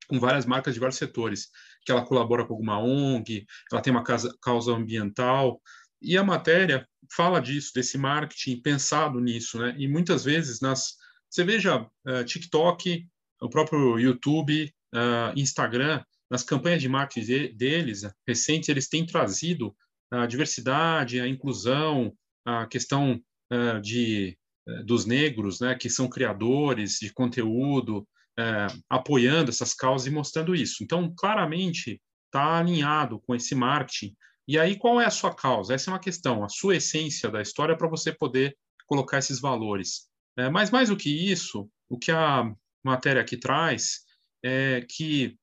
com 0.07 0.19
várias 0.19 0.45
marcas 0.45 0.73
de 0.73 0.79
vários 0.79 0.97
setores, 0.97 1.49
que 1.85 1.91
ela 1.91 2.03
colabora 2.03 2.43
com 2.45 2.53
alguma 2.53 2.79
ONG, 2.79 3.45
ela 3.71 3.81
tem 3.81 3.91
uma 3.91 4.03
causa, 4.03 4.35
causa 4.41 4.73
ambiental, 4.73 5.61
e 6.01 6.17
a 6.17 6.23
matéria 6.23 6.87
fala 7.11 7.39
disso, 7.39 7.71
desse 7.75 7.97
marketing 7.97 8.61
pensado 8.61 9.19
nisso, 9.19 9.59
né? 9.59 9.75
E 9.77 9.87
muitas 9.87 10.23
vezes 10.23 10.59
nas 10.61 10.95
você 11.29 11.43
veja 11.43 11.81
uh, 11.81 12.25
TikTok, 12.25 13.07
o 13.41 13.49
próprio 13.49 13.99
YouTube, 13.99 14.73
uh, 14.93 15.33
Instagram, 15.35 16.03
nas 16.29 16.43
campanhas 16.43 16.81
de 16.81 16.87
marketing 16.87 17.25
de, 17.25 17.47
deles, 17.53 18.01
recentes, 18.27 18.69
eles 18.69 18.87
têm 18.87 19.05
trazido 19.05 19.75
a 20.11 20.25
diversidade, 20.25 21.19
a 21.19 21.27
inclusão, 21.27 22.13
a 22.45 22.65
questão 22.65 23.21
uh, 23.51 23.81
de, 23.81 24.37
uh, 24.67 24.85
dos 24.85 25.05
negros, 25.05 25.59
né, 25.59 25.75
que 25.75 25.89
são 25.89 26.07
criadores 26.07 26.97
de 26.99 27.11
conteúdo, 27.13 27.99
uh, 28.39 28.83
apoiando 28.89 29.49
essas 29.49 29.73
causas 29.73 30.07
e 30.07 30.11
mostrando 30.11 30.55
isso. 30.55 30.83
Então, 30.83 31.13
claramente, 31.15 32.01
está 32.25 32.59
alinhado 32.59 33.19
com 33.21 33.35
esse 33.35 33.55
marketing. 33.55 34.15
E 34.47 34.57
aí, 34.57 34.77
qual 34.77 34.99
é 34.99 35.05
a 35.05 35.11
sua 35.11 35.33
causa? 35.33 35.73
Essa 35.73 35.89
é 35.89 35.93
uma 35.93 35.99
questão, 35.99 36.43
a 36.43 36.49
sua 36.49 36.75
essência 36.75 37.29
da 37.29 37.41
história 37.41 37.77
para 37.77 37.87
você 37.87 38.11
poder 38.11 38.55
colocar 38.87 39.19
esses 39.19 39.39
valores. 39.39 40.07
mas 40.51 40.71
mais 40.71 40.89
do 40.89 40.97
que 40.97 41.31
isso, 41.31 41.69
o 41.87 41.99
que 41.99 42.11
a 42.11 42.51
matéria 42.83 43.21
aqui 43.21 43.37
traz 43.37 43.99
é, 44.43 44.85
que 44.87 45.37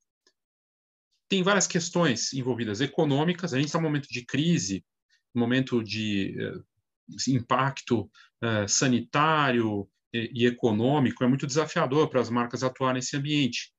tem 1.28 1.42
várias 1.42 1.66
questões 1.66 2.32
envolvidas 2.32 2.80
econômicas. 2.80 3.52
A 3.52 3.56
gente 3.56 3.66
está 3.66 3.78
num 3.78 3.84
momento 3.84 4.08
de 4.08 4.24
crise 4.24 4.84
momento 5.36 5.84
de 5.84 6.34
impacto 7.28 8.10
sanitário 8.66 9.88
e, 10.12 10.30
e, 10.34 10.46
econômico, 10.46 11.22
é 11.22 11.26
muito 11.26 11.46
desafiador 11.46 12.08
para 12.08 12.20
as 12.20 12.30
marcas 12.30 12.62
atuar 12.62 12.94
nesse 12.94 13.16
ambiente. 13.16 13.72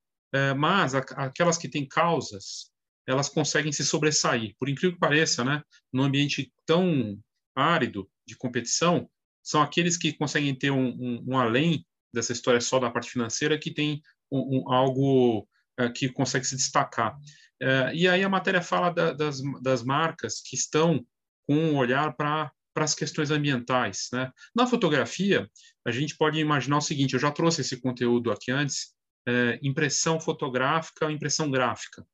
mas 0.56 0.94
a, 0.94 0.98
aquelas 0.98 1.58
que 1.58 1.68
têm 1.68 1.86
causas, 1.86 2.70
elas 3.06 3.28
conseguem 3.28 3.72
se 3.72 3.84
sobressair. 3.84 4.54
Por 4.58 4.68
incrível 4.68 4.92
que 4.92 5.00
pareça, 5.00 5.42
né, 5.42 5.62
num 5.92 6.04
ambiente 6.04 6.52
tão 6.64 7.18
árido 7.54 8.08
de 8.26 8.36
competição, 8.36 9.10
são 9.42 9.62
aqueles 9.62 9.96
que 9.96 10.12
conseguem 10.12 10.54
ter 10.54 10.70
um, 10.70 10.88
um, 10.88 11.24
um 11.28 11.38
além 11.38 11.84
dessa 12.12 12.32
história 12.32 12.60
só 12.60 12.78
da 12.78 12.90
parte 12.90 13.10
financeira, 13.10 13.58
que 13.58 13.72
tem 13.72 14.02
um, 14.30 14.70
algo 14.72 15.46
uh, 15.80 15.92
que 15.92 16.08
consegue 16.08 16.44
se 16.44 16.56
destacar. 16.56 17.16
Uh, 17.62 17.92
e 17.94 18.06
aí 18.06 18.22
a 18.22 18.28
matéria 18.28 18.62
fala 18.62 18.90
da, 18.90 19.12
das, 19.12 19.40
das 19.62 19.82
marcas 19.82 20.40
que 20.40 20.56
estão 20.56 21.04
com 21.46 21.56
um 21.56 21.76
olhar 21.76 22.14
para 22.16 22.50
para 22.78 22.84
as 22.84 22.94
questões 22.94 23.32
ambientais. 23.32 24.08
Né? 24.12 24.30
Na 24.54 24.64
fotografia, 24.64 25.50
a 25.84 25.90
gente 25.90 26.16
pode 26.16 26.38
imaginar 26.38 26.78
o 26.78 26.80
seguinte: 26.80 27.14
eu 27.14 27.18
já 27.18 27.28
trouxe 27.28 27.62
esse 27.62 27.80
conteúdo 27.80 28.30
aqui 28.30 28.52
antes, 28.52 28.94
é, 29.26 29.58
impressão 29.64 30.20
fotográfica, 30.20 31.10
impressão 31.10 31.50
gráfica. 31.50 32.06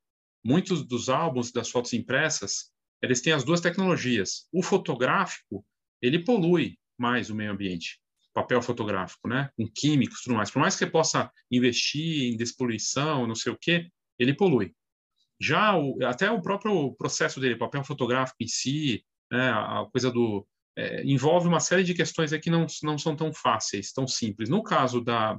Muitos 0.42 0.82
dos 0.86 1.10
álbuns 1.10 1.52
das 1.52 1.68
fotos 1.68 1.92
impressas, 1.92 2.72
eles 3.02 3.20
têm 3.20 3.34
as 3.34 3.44
duas 3.44 3.60
tecnologias. 3.60 4.46
O 4.50 4.62
fotográfico, 4.62 5.66
ele 6.00 6.24
polui 6.24 6.78
mais 6.98 7.28
o 7.28 7.34
meio 7.34 7.52
ambiente, 7.52 8.00
papel 8.34 8.60
fotográfico, 8.60 9.28
né? 9.28 9.48
Com 9.56 9.66
químicos, 9.68 10.22
tudo 10.22 10.34
mais. 10.34 10.50
Por 10.50 10.58
mais 10.58 10.74
que 10.74 10.80
você 10.80 10.90
possa 10.90 11.30
investir 11.50 12.32
em 12.32 12.36
despoluição, 12.36 13.26
não 13.26 13.34
sei 13.34 13.52
o 13.52 13.58
quê, 13.58 13.88
ele 14.18 14.34
polui. 14.34 14.74
Já 15.40 15.76
o, 15.76 16.04
até 16.04 16.30
o 16.30 16.42
próprio 16.42 16.94
processo 16.96 17.40
dele, 17.40 17.56
papel 17.56 17.84
fotográfico 17.84 18.36
em 18.40 18.48
si, 18.48 19.04
né, 19.30 19.50
a 19.50 19.86
coisa 19.90 20.10
do 20.10 20.46
é, 20.76 21.04
envolve 21.04 21.46
uma 21.46 21.60
série 21.60 21.84
de 21.84 21.94
questões 21.94 22.32
que 22.38 22.50
não, 22.50 22.66
não 22.82 22.98
são 22.98 23.14
tão 23.14 23.32
fáceis, 23.32 23.92
tão 23.92 24.06
simples. 24.06 24.48
No 24.48 24.62
caso 24.62 25.00
da, 25.00 25.38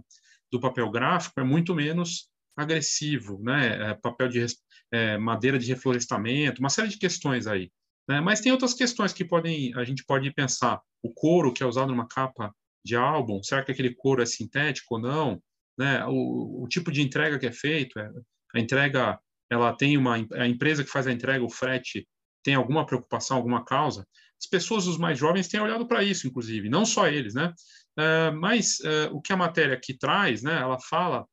do 0.51 0.59
papel 0.59 0.89
gráfico, 0.89 1.39
é 1.39 1.43
muito 1.43 1.75
menos 1.75 2.29
agressivo, 2.55 3.41
né? 3.43 3.91
É, 3.91 3.93
papel 3.95 4.29
de 4.29 4.45
é, 4.91 5.17
madeira 5.17 5.59
de 5.59 5.67
reflorestamento, 5.67 6.61
uma 6.61 6.69
série 6.69 6.87
de 6.87 6.97
questões 6.97 7.47
aí. 7.47 7.69
Né? 8.07 8.21
Mas 8.21 8.39
tem 8.39 8.51
outras 8.51 8.73
questões 8.73 9.11
que 9.11 9.25
podem 9.25 9.73
a 9.75 9.83
gente 9.83 10.05
pode 10.05 10.31
pensar. 10.31 10.81
O 11.03 11.13
couro 11.13 11.51
que 11.51 11.61
é 11.61 11.65
usado 11.65 11.89
numa 11.89 12.07
capa 12.07 12.53
de 12.85 12.95
álbum, 12.95 13.41
será 13.41 13.63
que 13.63 13.71
aquele 13.71 13.95
couro 13.95 14.21
é 14.21 14.25
sintético 14.25 14.95
ou 14.95 15.01
não? 15.01 15.41
Né? 15.77 16.05
O, 16.05 16.63
o 16.63 16.67
tipo 16.67 16.91
de 16.91 17.01
entrega 17.01 17.39
que 17.39 17.47
é 17.47 17.51
feito, 17.51 17.99
é, 17.99 18.09
a 18.53 18.59
entrega, 18.59 19.19
ela 19.49 19.73
tem 19.73 19.97
uma 19.97 20.15
a 20.33 20.47
empresa 20.47 20.83
que 20.83 20.91
faz 20.91 21.07
a 21.07 21.11
entrega, 21.11 21.43
o 21.43 21.49
frete, 21.49 22.07
tem 22.43 22.53
alguma 22.53 22.85
preocupação, 22.85 23.37
alguma 23.37 23.65
causa? 23.65 24.07
As 24.39 24.47
pessoas, 24.47 24.85
os 24.85 24.97
mais 24.97 25.17
jovens, 25.17 25.47
têm 25.47 25.59
olhado 25.59 25.87
para 25.87 26.03
isso, 26.03 26.27
inclusive, 26.27 26.69
não 26.69 26.85
só 26.85 27.07
eles, 27.07 27.33
né? 27.33 27.51
Uh, 27.97 28.35
mas 28.39 28.79
uh, 28.81 29.15
o 29.15 29.21
que 29.21 29.33
a 29.33 29.37
matéria 29.37 29.73
aqui 29.73 29.97
traz, 29.97 30.43
né? 30.43 30.61
Ela 30.61 30.79
fala 30.79 31.25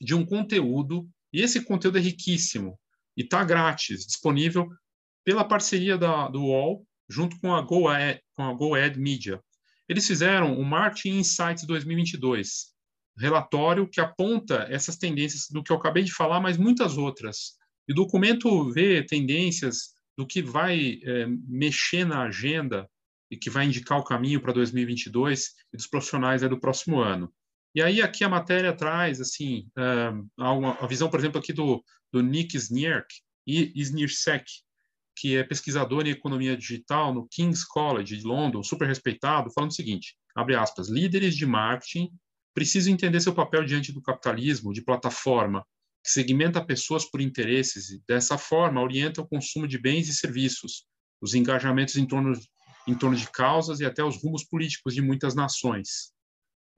de 0.00 0.14
um 0.14 0.24
conteúdo 0.24 1.08
e 1.32 1.42
esse 1.42 1.64
conteúdo 1.64 1.98
é 1.98 2.00
riquíssimo 2.00 2.78
e 3.16 3.22
está 3.22 3.42
grátis, 3.42 4.06
disponível 4.06 4.68
pela 5.24 5.44
parceria 5.44 5.98
da, 5.98 6.28
do 6.28 6.42
UOL 6.44 6.86
junto 7.08 7.38
com 7.40 7.52
a 7.52 7.60
GoAd, 7.60 8.22
com 8.36 8.44
a 8.44 8.54
GoAd 8.54 8.98
Media. 8.98 9.42
Eles 9.90 10.06
fizeram 10.06 10.56
o 10.56 10.64
Marketing 10.64 11.18
Insights 11.18 11.66
2022, 11.66 12.66
relatório 13.18 13.88
que 13.88 14.00
aponta 14.00 14.68
essas 14.70 14.96
tendências 14.96 15.48
do 15.50 15.64
que 15.64 15.72
eu 15.72 15.76
acabei 15.76 16.04
de 16.04 16.14
falar, 16.14 16.38
mas 16.38 16.56
muitas 16.56 16.96
outras. 16.96 17.56
E 17.88 17.92
o 17.92 17.96
documento 17.96 18.70
vê 18.70 19.04
tendências 19.04 19.88
do 20.16 20.24
que 20.24 20.40
vai 20.40 21.00
é, 21.02 21.26
mexer 21.26 22.04
na 22.04 22.22
agenda 22.22 22.88
e 23.28 23.36
que 23.36 23.50
vai 23.50 23.66
indicar 23.66 23.98
o 23.98 24.04
caminho 24.04 24.40
para 24.40 24.52
2022 24.52 25.46
e 25.72 25.76
dos 25.76 25.88
profissionais 25.88 26.42
do 26.42 26.60
próximo 26.60 27.00
ano. 27.00 27.28
E 27.74 27.82
aí 27.82 28.00
aqui 28.00 28.22
a 28.22 28.28
matéria 28.28 28.72
traz 28.72 29.20
assim 29.20 29.68
uma, 30.38 30.74
a 30.74 30.86
visão, 30.86 31.10
por 31.10 31.18
exemplo, 31.18 31.40
aqui 31.40 31.52
do, 31.52 31.82
do 32.12 32.22
Nick 32.22 32.56
Snierk 32.56 33.12
e 33.44 33.72
Snirsek, 33.74 34.44
que 35.20 35.36
é 35.36 35.44
pesquisador 35.44 36.06
em 36.06 36.10
economia 36.10 36.56
digital 36.56 37.12
no 37.12 37.28
King's 37.28 37.62
College 37.62 38.16
de 38.16 38.26
London, 38.26 38.62
super 38.62 38.88
respeitado, 38.88 39.52
falando 39.52 39.70
o 39.70 39.74
seguinte, 39.74 40.16
abre 40.34 40.56
aspas, 40.56 40.88
líderes 40.88 41.36
de 41.36 41.44
marketing 41.44 42.10
precisam 42.54 42.92
entender 42.92 43.20
seu 43.20 43.34
papel 43.34 43.64
diante 43.64 43.92
do 43.92 44.00
capitalismo 44.00 44.72
de 44.72 44.82
plataforma 44.82 45.64
que 46.02 46.10
segmenta 46.10 46.64
pessoas 46.64 47.04
por 47.04 47.20
interesses 47.20 47.90
e 47.90 48.02
dessa 48.08 48.38
forma 48.38 48.80
orienta 48.80 49.20
o 49.20 49.28
consumo 49.28 49.68
de 49.68 49.78
bens 49.78 50.08
e 50.08 50.14
serviços, 50.14 50.86
os 51.20 51.34
engajamentos 51.34 51.96
em 51.96 52.06
torno 52.06 52.32
em 52.88 52.94
torno 52.94 53.14
de 53.14 53.30
causas 53.30 53.78
e 53.80 53.84
até 53.84 54.02
os 54.02 54.22
rumos 54.22 54.42
políticos 54.42 54.94
de 54.94 55.02
muitas 55.02 55.34
nações. 55.34 56.12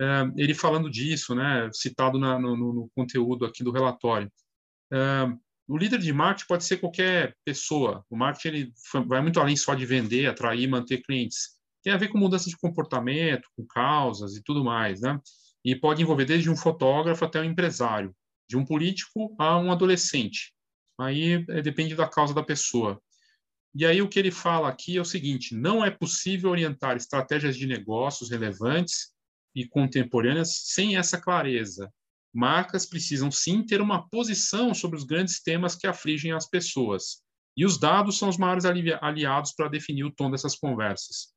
É, 0.01 0.25
ele 0.37 0.53
falando 0.53 0.91
disso, 0.91 1.33
né, 1.33 1.71
citado 1.73 2.19
na, 2.19 2.39
no, 2.41 2.57
no, 2.57 2.91
conteúdo 2.93 3.47
aqui 3.47 3.63
do 3.63 3.71
relatório. 3.71 4.31
É, 4.93 4.99
o 5.69 5.77
líder 5.77 5.99
de 5.99 6.13
marketing 6.13 6.47
pode 6.49 6.65
ser 6.65 6.79
qualquer 6.79 7.37
pessoa. 7.45 8.05
O 8.11 8.17
marketing 8.17 8.49
ele 8.49 8.73
vai 9.07 9.23
muito 9.23 9.41
além 9.41 9.57
só 9.57 9.75
de 9.75 9.87
vender, 9.87 10.27
atrair, 10.27 10.69
manter 10.69 11.03
clientes. 11.03 11.51
Tem 11.83 11.93
a 11.93 11.97
ver 11.97 12.09
com 12.09 12.19
mudança 12.19 12.49
de 12.49 12.57
comportamento, 12.57 13.49
com 13.57 13.67
causas 13.67 14.37
e 14.37 14.43
tudo 14.43 14.65
mais, 14.65 15.01
né? 15.01 15.19
E 15.65 15.75
pode 15.77 16.03
envolver 16.03 16.25
desde 16.25 16.51
um 16.51 16.57
fotógrafo 16.57 17.25
até 17.25 17.41
um 17.41 17.45
empresário, 17.45 18.15
de 18.49 18.57
um 18.57 18.65
político 18.65 19.35
a 19.39 19.57
um 19.59 19.71
adolescente. 19.71 20.53
Aí 21.01 21.45
é, 21.49 21.63
depende 21.63 21.95
da 21.95 22.09
causa 22.09 22.35
da 22.35 22.43
pessoa. 22.43 23.01
E 23.75 23.87
aí 23.87 24.03
o 24.03 24.09
que 24.09 24.19
ele 24.19 24.31
fala 24.31 24.69
aqui 24.69 24.97
é 24.97 25.01
o 25.01 25.05
seguinte: 25.05 25.55
não 25.55 25.85
é 25.85 25.91
possível 25.91 26.51
orientar 26.51 26.97
estratégias 26.97 27.57
de 27.57 27.67
negócios 27.67 28.31
relevantes 28.31 29.13
e 29.55 29.67
contemporâneas 29.67 30.63
sem 30.67 30.97
essa 30.97 31.21
clareza. 31.21 31.91
Marcas 32.33 32.87
precisam 32.87 33.31
sim 33.31 33.65
ter 33.65 33.81
uma 33.81 34.09
posição 34.09 34.73
sobre 34.73 34.97
os 34.97 35.05
grandes 35.05 35.43
temas 35.43 35.75
que 35.75 35.87
afligem 35.87 36.33
as 36.33 36.49
pessoas. 36.49 37.23
E 37.57 37.67
os 37.67 37.79
dados 37.79 38.17
são 38.17 38.29
os 38.29 38.39
maiores 38.39 38.65
aliados 38.65 39.53
para 39.53 39.69
definir 39.69 40.05
o 40.05 40.11
tom 40.11 40.31
dessas 40.31 40.57
conversas. 40.57 41.29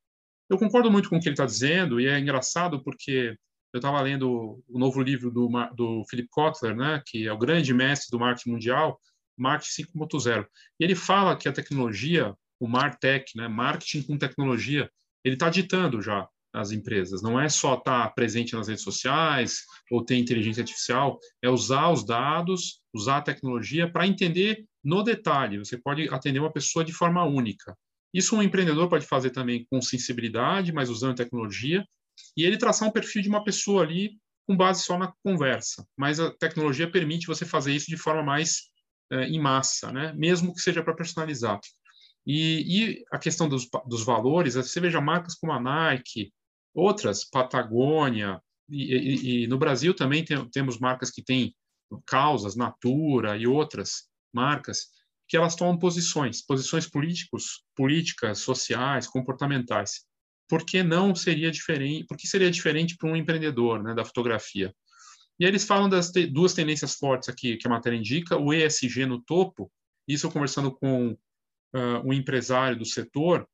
Eu 0.50 0.58
concordo 0.58 0.90
muito 0.90 1.10
com 1.10 1.18
o 1.18 1.20
que 1.20 1.28
ele 1.28 1.34
está 1.34 1.46
dizendo, 1.46 2.00
e 2.00 2.08
é 2.08 2.18
engraçado 2.18 2.82
porque 2.84 3.36
eu 3.74 3.80
estava 3.80 4.00
lendo 4.00 4.64
o 4.68 4.80
novo 4.80 5.02
livro 5.02 5.30
do, 5.30 5.50
do 5.76 6.06
Philip 6.10 6.30
Kotler, 6.30 6.76
né, 6.76 7.04
que 7.06 7.28
é 7.28 7.34
o 7.34 7.38
grande 7.38 7.74
mestre 7.74 8.10
do 8.10 8.20
marketing 8.20 8.52
mundial, 8.52 9.00
Marketing 9.38 9.84
5.0. 9.84 10.48
E 10.80 10.84
ele 10.84 10.96
fala 10.96 11.36
que 11.36 11.50
a 11.50 11.52
tecnologia, 11.52 12.34
o 12.58 12.70
Martech, 12.70 13.36
né, 13.36 13.50
marketing 13.50 14.04
com 14.04 14.18
tecnologia, 14.18 14.90
ele 15.26 15.36
está 15.36 15.50
ditando 15.50 16.02
já 16.02 16.26
as 16.56 16.72
empresas. 16.72 17.22
Não 17.22 17.40
é 17.40 17.50
só 17.50 17.76
estar 17.76 18.08
tá 18.08 18.10
presente 18.10 18.56
nas 18.56 18.68
redes 18.68 18.84
sociais 18.84 19.64
ou 19.92 20.04
ter 20.04 20.16
inteligência 20.16 20.62
artificial, 20.62 21.20
é 21.42 21.50
usar 21.50 21.90
os 21.92 22.06
dados, 22.06 22.82
usar 22.94 23.18
a 23.18 23.22
tecnologia 23.22 23.92
para 23.92 24.08
entender 24.08 24.66
no 24.84 25.04
detalhe. 25.04 25.58
Você 25.60 25.78
pode 25.78 26.08
atender 26.10 26.40
uma 26.40 26.52
pessoa 26.52 26.86
de 26.86 26.94
forma 26.94 27.24
única. 27.24 27.78
Isso 28.14 28.36
um 28.36 28.42
empreendedor 28.42 28.88
pode 28.88 29.06
fazer 29.06 29.32
também 29.32 29.66
com 29.70 29.82
sensibilidade, 29.82 30.72
mas 30.72 30.90
usando 30.90 31.18
tecnologia, 31.18 31.86
e 32.38 32.46
ele 32.46 32.58
traçar 32.58 32.88
um 32.88 32.92
perfil 32.92 33.22
de 33.22 33.28
uma 33.28 33.44
pessoa 33.44 33.84
ali 33.84 34.18
com 34.48 34.56
base 34.56 34.84
só 34.84 34.98
na 34.98 35.12
conversa. 35.24 35.86
Mas 35.98 36.20
a 36.20 36.32
tecnologia 36.32 36.90
permite 36.90 37.28
você 37.28 37.46
fazer 37.46 37.74
isso 37.74 37.88
de 37.88 37.98
forma 37.98 38.24
mais 38.24 38.70
é, 39.12 39.26
em 39.26 39.40
massa, 39.40 39.92
né? 39.92 40.14
mesmo 40.16 40.54
que 40.54 40.62
seja 40.62 40.82
para 40.82 40.96
personalizar. 40.96 41.60
E, 42.26 42.64
e, 42.66 43.06
a 43.12 43.20
questão 43.20 43.48
dos, 43.48 43.68
dos 43.86 44.04
valores, 44.04 44.56
você 44.56 44.80
veja 44.80 45.00
marcas 45.00 45.36
como 45.36 45.52
a 45.54 45.60
Nike, 45.60 46.32
outras, 46.76 47.24
Patagônia, 47.24 48.42
e, 48.70 48.94
e, 48.94 49.44
e 49.44 49.48
no 49.48 49.58
Brasil 49.58 49.94
também 49.94 50.24
tem, 50.24 50.48
temos 50.50 50.78
marcas 50.78 51.10
que 51.10 51.24
têm 51.24 51.56
causas, 52.06 52.56
Natura 52.56 53.38
e 53.38 53.48
outras 53.48 54.08
marcas, 54.34 54.88
que 55.28 55.38
elas 55.38 55.56
tomam 55.56 55.78
posições, 55.78 56.42
posições 56.42 56.88
políticos, 56.88 57.64
políticas, 57.76 58.40
sociais, 58.40 59.08
comportamentais. 59.08 60.06
Por 60.48 60.64
que 60.64 60.84
não 60.84 61.16
seria 61.16 61.50
diferente? 61.50 62.06
Por 62.06 62.18
que 62.18 62.28
seria 62.28 62.52
diferente 62.52 62.96
para 62.98 63.10
um 63.10 63.16
empreendedor, 63.16 63.82
né, 63.82 63.96
da 63.96 64.06
fotografia? 64.06 64.74
E 65.40 65.46
aí 65.46 65.52
eles 65.52 65.66
falam 65.66 65.90
das 65.90 66.12
te 66.12 66.28
duas 66.28 66.54
tendências 66.54 66.96
fortes 66.96 67.30
aqui 67.30 67.58
que 67.58 67.68
a 67.68 67.70
matéria 67.70 67.98
indica, 67.98 68.38
o 68.38 68.54
ESG 68.54 69.06
no 69.06 69.22
topo. 69.22 69.72
Isso 70.08 70.28
eu 70.28 70.32
conversando 70.32 70.72
com 70.72 71.12
uh, 71.12 72.02
um 72.06 72.14
empresário 72.14 72.78
do 72.78 72.86
setor, 72.86 73.48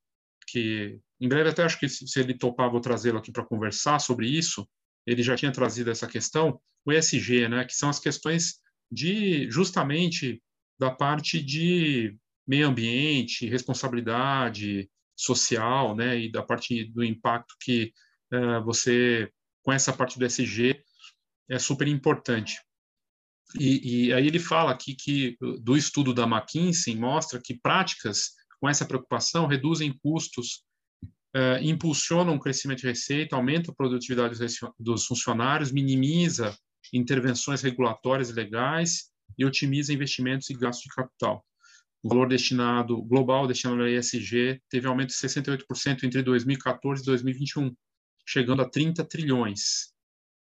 que 0.48 1.00
em 1.22 1.30
breve 1.30 1.50
até 1.50 1.64
acho 1.64 1.80
que 1.80 1.88
se 1.88 2.20
ele 2.20 2.34
topar, 2.34 2.72
vou 2.72 2.82
trazê-lo 2.82 3.20
aqui 3.20 3.32
para 3.32 3.46
conversar 3.46 4.00
sobre 4.00 4.28
isso. 4.28 4.68
Ele 5.06 5.22
já 5.22 5.36
tinha 5.36 5.52
trazido 5.52 5.92
essa 5.92 6.08
questão, 6.08 6.60
o 6.84 6.92
ESG, 6.92 7.48
né, 7.48 7.64
que 7.64 7.74
são 7.74 7.90
as 7.90 8.00
questões 8.00 8.56
de 8.92 9.50
justamente 9.50 10.42
da 10.80 10.90
parte 10.90 11.42
de 11.42 12.18
meio 12.48 12.68
ambiente, 12.68 13.48
responsabilidade 13.48 14.90
social, 15.16 15.96
né, 15.96 16.20
e 16.20 16.32
da 16.32 16.42
parte 16.42 16.86
do 16.86 17.04
impacto 17.04 17.56
que 17.62 17.94
uh, 18.34 18.64
você 18.64 19.32
com 19.64 19.72
essa 19.72 19.94
parte 19.94 20.18
do 20.18 20.26
ESG 20.26 20.84
é 21.48 21.60
super 21.60 21.88
importante. 21.88 22.60
E, 23.60 24.08
e, 24.08 24.14
aí 24.14 24.26
ele 24.26 24.40
fala 24.40 24.72
aqui 24.72 24.96
que 24.96 25.38
do 25.62 25.78
estudo 25.78 26.14
da 26.14 26.24
McKinsey 26.24 26.96
mostra 26.96 27.40
que 27.40 27.54
práticas 27.54 28.32
com 28.60 28.70
essa 28.70 28.86
preocupação, 28.86 29.48
reduzem 29.48 29.92
custos, 30.02 30.64
uh, 31.36 31.62
impulsionam 31.62 32.36
o 32.36 32.40
crescimento 32.40 32.80
de 32.80 32.88
receita, 32.88 33.36
aumenta 33.36 33.72
a 33.72 33.76
produtividade 33.76 34.38
dos 34.80 35.06
funcionários, 35.06 35.72
minimiza 35.72 36.56
intervenções 36.94 37.62
regulatórias 37.62 38.30
e 38.30 38.34
legais 38.34 39.12
e 39.38 39.46
otimiza 39.46 39.94
investimentos 39.94 40.50
e 40.50 40.54
gastos 40.54 40.84
de 40.84 40.96
capital. 40.96 41.46
O 42.04 42.10
valor 42.10 42.28
destinado 42.28 43.02
global 43.04 43.48
destinado 43.48 43.82
ao 43.82 43.88
ESG 43.88 44.60
teve 44.70 44.88
aumento 44.88 45.10
de 45.10 45.16
68% 45.16 46.04
entre 46.04 46.24
2014 46.24 47.04
e 47.04 47.06
2021, 47.06 47.76
chegando 48.28 48.62
a 48.64 48.70
30 48.70 49.06
trilhões. 49.06 49.92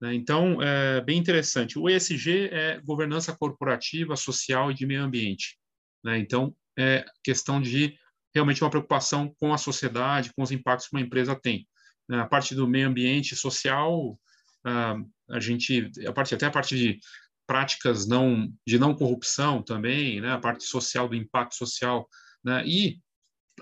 Né? 0.00 0.14
Então, 0.14 0.60
é 0.60 1.00
bem 1.00 1.18
interessante. 1.18 1.78
O 1.78 1.88
ESG 1.88 2.50
é 2.52 2.80
governança 2.80 3.34
corporativa, 3.34 4.16
social 4.16 4.70
e 4.70 4.74
de 4.74 4.84
meio 4.84 5.02
ambiente. 5.02 5.58
Né? 6.04 6.18
Então, 6.18 6.54
é 6.78 7.04
questão 7.24 7.60
de 7.60 7.98
realmente 8.36 8.62
uma 8.62 8.70
preocupação 8.70 9.34
com 9.38 9.52
a 9.52 9.58
sociedade, 9.58 10.32
com 10.34 10.42
os 10.42 10.50
impactos 10.50 10.88
que 10.88 10.96
uma 10.96 11.02
empresa 11.02 11.34
tem. 11.34 11.66
A 12.10 12.26
parte 12.26 12.54
do 12.54 12.68
meio 12.68 12.88
ambiente 12.88 13.34
social, 13.34 14.18
a 14.64 15.40
gente, 15.40 15.90
a 16.06 16.12
parte, 16.12 16.34
até 16.34 16.46
a 16.46 16.50
parte 16.50 16.76
de 16.76 17.00
práticas 17.46 18.06
não, 18.06 18.52
de 18.66 18.78
não 18.78 18.94
corrupção 18.94 19.62
também, 19.62 20.20
né? 20.20 20.32
a 20.32 20.38
parte 20.38 20.64
social, 20.64 21.08
do 21.08 21.14
impacto 21.14 21.54
social. 21.54 22.08
Né? 22.44 22.64
E 22.66 23.00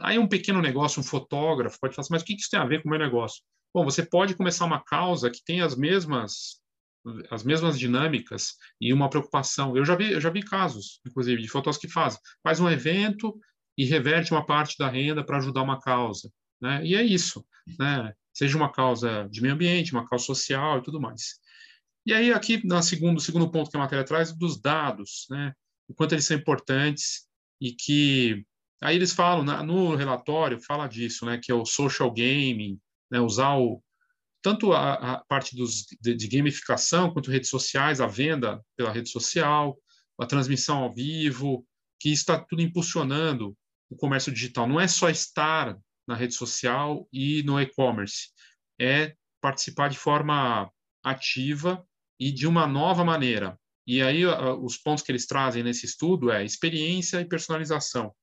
aí 0.00 0.18
um 0.18 0.28
pequeno 0.28 0.60
negócio, 0.60 1.00
um 1.00 1.04
fotógrafo 1.04 1.78
pode 1.80 1.94
falar 1.94 2.02
assim, 2.02 2.12
mas 2.12 2.22
o 2.22 2.24
que 2.24 2.34
isso 2.34 2.50
tem 2.50 2.60
a 2.60 2.66
ver 2.66 2.82
com 2.82 2.88
o 2.88 2.90
meu 2.90 2.98
negócio? 2.98 3.42
Bom, 3.72 3.84
você 3.84 4.04
pode 4.04 4.34
começar 4.34 4.64
uma 4.64 4.82
causa 4.82 5.30
que 5.30 5.42
tem 5.44 5.60
as 5.60 5.76
mesmas 5.76 6.62
as 7.30 7.44
mesmas 7.44 7.78
dinâmicas 7.78 8.54
e 8.80 8.90
uma 8.90 9.10
preocupação. 9.10 9.76
Eu 9.76 9.84
já 9.84 9.94
vi, 9.94 10.12
eu 10.12 10.20
já 10.20 10.30
vi 10.30 10.42
casos, 10.42 11.00
inclusive, 11.06 11.42
de 11.42 11.48
fotógrafos 11.48 11.80
que 11.80 11.92
fazem, 11.92 12.18
faz 12.42 12.60
um 12.60 12.70
evento 12.70 13.38
e 13.76 13.84
reverte 13.84 14.32
uma 14.32 14.44
parte 14.44 14.76
da 14.78 14.88
renda 14.88 15.24
para 15.24 15.38
ajudar 15.38 15.62
uma 15.62 15.80
causa, 15.80 16.30
né? 16.60 16.84
E 16.84 16.94
é 16.94 17.02
isso, 17.02 17.44
né? 17.78 18.12
Seja 18.32 18.56
uma 18.56 18.70
causa 18.70 19.28
de 19.30 19.40
meio 19.40 19.54
ambiente, 19.54 19.92
uma 19.92 20.08
causa 20.08 20.24
social 20.24 20.78
e 20.78 20.82
tudo 20.82 21.00
mais. 21.00 21.38
E 22.06 22.12
aí 22.12 22.32
aqui 22.32 22.64
na 22.66 22.82
segundo 22.82 23.20
segundo 23.20 23.50
ponto 23.50 23.70
que 23.70 23.76
a 23.76 23.80
matéria 23.80 24.04
traz 24.04 24.32
dos 24.36 24.60
dados, 24.60 25.26
né? 25.30 25.52
O 25.88 25.94
quanto 25.94 26.12
eles 26.12 26.26
são 26.26 26.36
importantes 26.36 27.26
e 27.60 27.72
que 27.72 28.44
aí 28.82 28.96
eles 28.96 29.12
falam 29.12 29.44
no 29.64 29.94
relatório 29.94 30.60
fala 30.60 30.86
disso, 30.86 31.24
né? 31.26 31.40
Que 31.42 31.50
é 31.50 31.54
o 31.54 31.64
social 31.64 32.10
gaming, 32.10 32.78
né? 33.10 33.20
Usar 33.20 33.56
o 33.58 33.82
tanto 34.42 34.74
a, 34.74 35.14
a 35.14 35.24
parte 35.24 35.56
dos, 35.56 35.86
de, 36.02 36.14
de, 36.14 36.28
gamificação 36.28 37.10
quanto 37.10 37.30
redes 37.30 37.48
sociais, 37.48 37.98
a 37.98 38.06
venda 38.06 38.62
pela 38.76 38.92
rede 38.92 39.08
social, 39.08 39.74
a 40.20 40.26
transmissão 40.26 40.82
ao 40.82 40.92
vivo, 40.92 41.66
que 41.98 42.10
está 42.10 42.38
tudo 42.38 42.60
impulsionando 42.60 43.56
o 43.90 43.96
comércio 43.96 44.32
digital. 44.32 44.66
Não 44.66 44.80
é 44.80 44.88
só 44.88 45.08
estar 45.08 45.76
na 46.06 46.14
rede 46.14 46.34
social 46.34 47.08
e 47.12 47.42
no 47.42 47.60
e-commerce, 47.60 48.28
é 48.80 49.14
participar 49.40 49.88
de 49.88 49.98
forma 49.98 50.70
ativa 51.02 51.86
e 52.18 52.30
de 52.30 52.46
uma 52.46 52.66
nova 52.66 53.04
maneira. 53.04 53.58
E 53.86 54.00
aí 54.02 54.24
os 54.26 54.78
pontos 54.78 55.04
que 55.04 55.12
eles 55.12 55.26
trazem 55.26 55.62
nesse 55.62 55.84
estudo 55.84 56.30
é 56.30 56.44
experiência 56.44 57.20
e 57.20 57.28
personalização. 57.28 58.14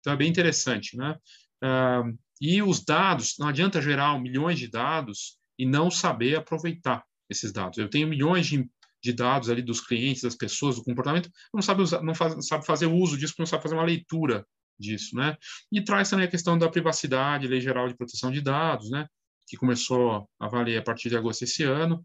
Então 0.00 0.12
é 0.12 0.16
bem 0.16 0.28
interessante, 0.28 0.96
né? 0.96 1.16
Uh, 1.62 2.16
e 2.40 2.62
os 2.62 2.84
dados, 2.84 3.34
não 3.38 3.48
adianta 3.48 3.82
gerar 3.82 4.18
milhões 4.20 4.58
de 4.58 4.68
dados 4.68 5.36
e 5.58 5.66
não 5.66 5.90
saber 5.90 6.36
aproveitar 6.36 7.04
esses 7.28 7.52
dados. 7.52 7.78
Eu 7.78 7.90
tenho 7.90 8.06
milhões 8.06 8.46
de, 8.46 8.70
de 9.02 9.12
dados 9.12 9.50
ali 9.50 9.60
dos 9.60 9.80
clientes, 9.80 10.22
das 10.22 10.36
pessoas, 10.36 10.76
do 10.76 10.84
comportamento, 10.84 11.28
não 11.52 11.60
sabe 11.60 11.82
usar, 11.82 12.00
não 12.00 12.14
faz, 12.14 12.46
sabe 12.46 12.64
fazer 12.64 12.86
uso 12.86 13.18
disso, 13.18 13.34
não 13.38 13.46
sabe 13.46 13.64
fazer 13.64 13.74
uma 13.74 13.84
leitura 13.84 14.46
disso, 14.78 15.16
né? 15.16 15.36
E 15.72 15.82
traz 15.82 16.10
também 16.10 16.26
a 16.26 16.30
questão 16.30 16.58
da 16.58 16.68
privacidade, 16.68 17.48
lei 17.48 17.60
geral 17.60 17.88
de 17.88 17.96
proteção 17.96 18.30
de 18.30 18.40
dados, 18.40 18.90
né? 18.90 19.06
Que 19.48 19.56
começou 19.56 20.28
a 20.38 20.48
valer 20.48 20.78
a 20.78 20.82
partir 20.82 21.08
de 21.08 21.16
agosto 21.16 21.40
desse 21.40 21.62
ano 21.64 22.04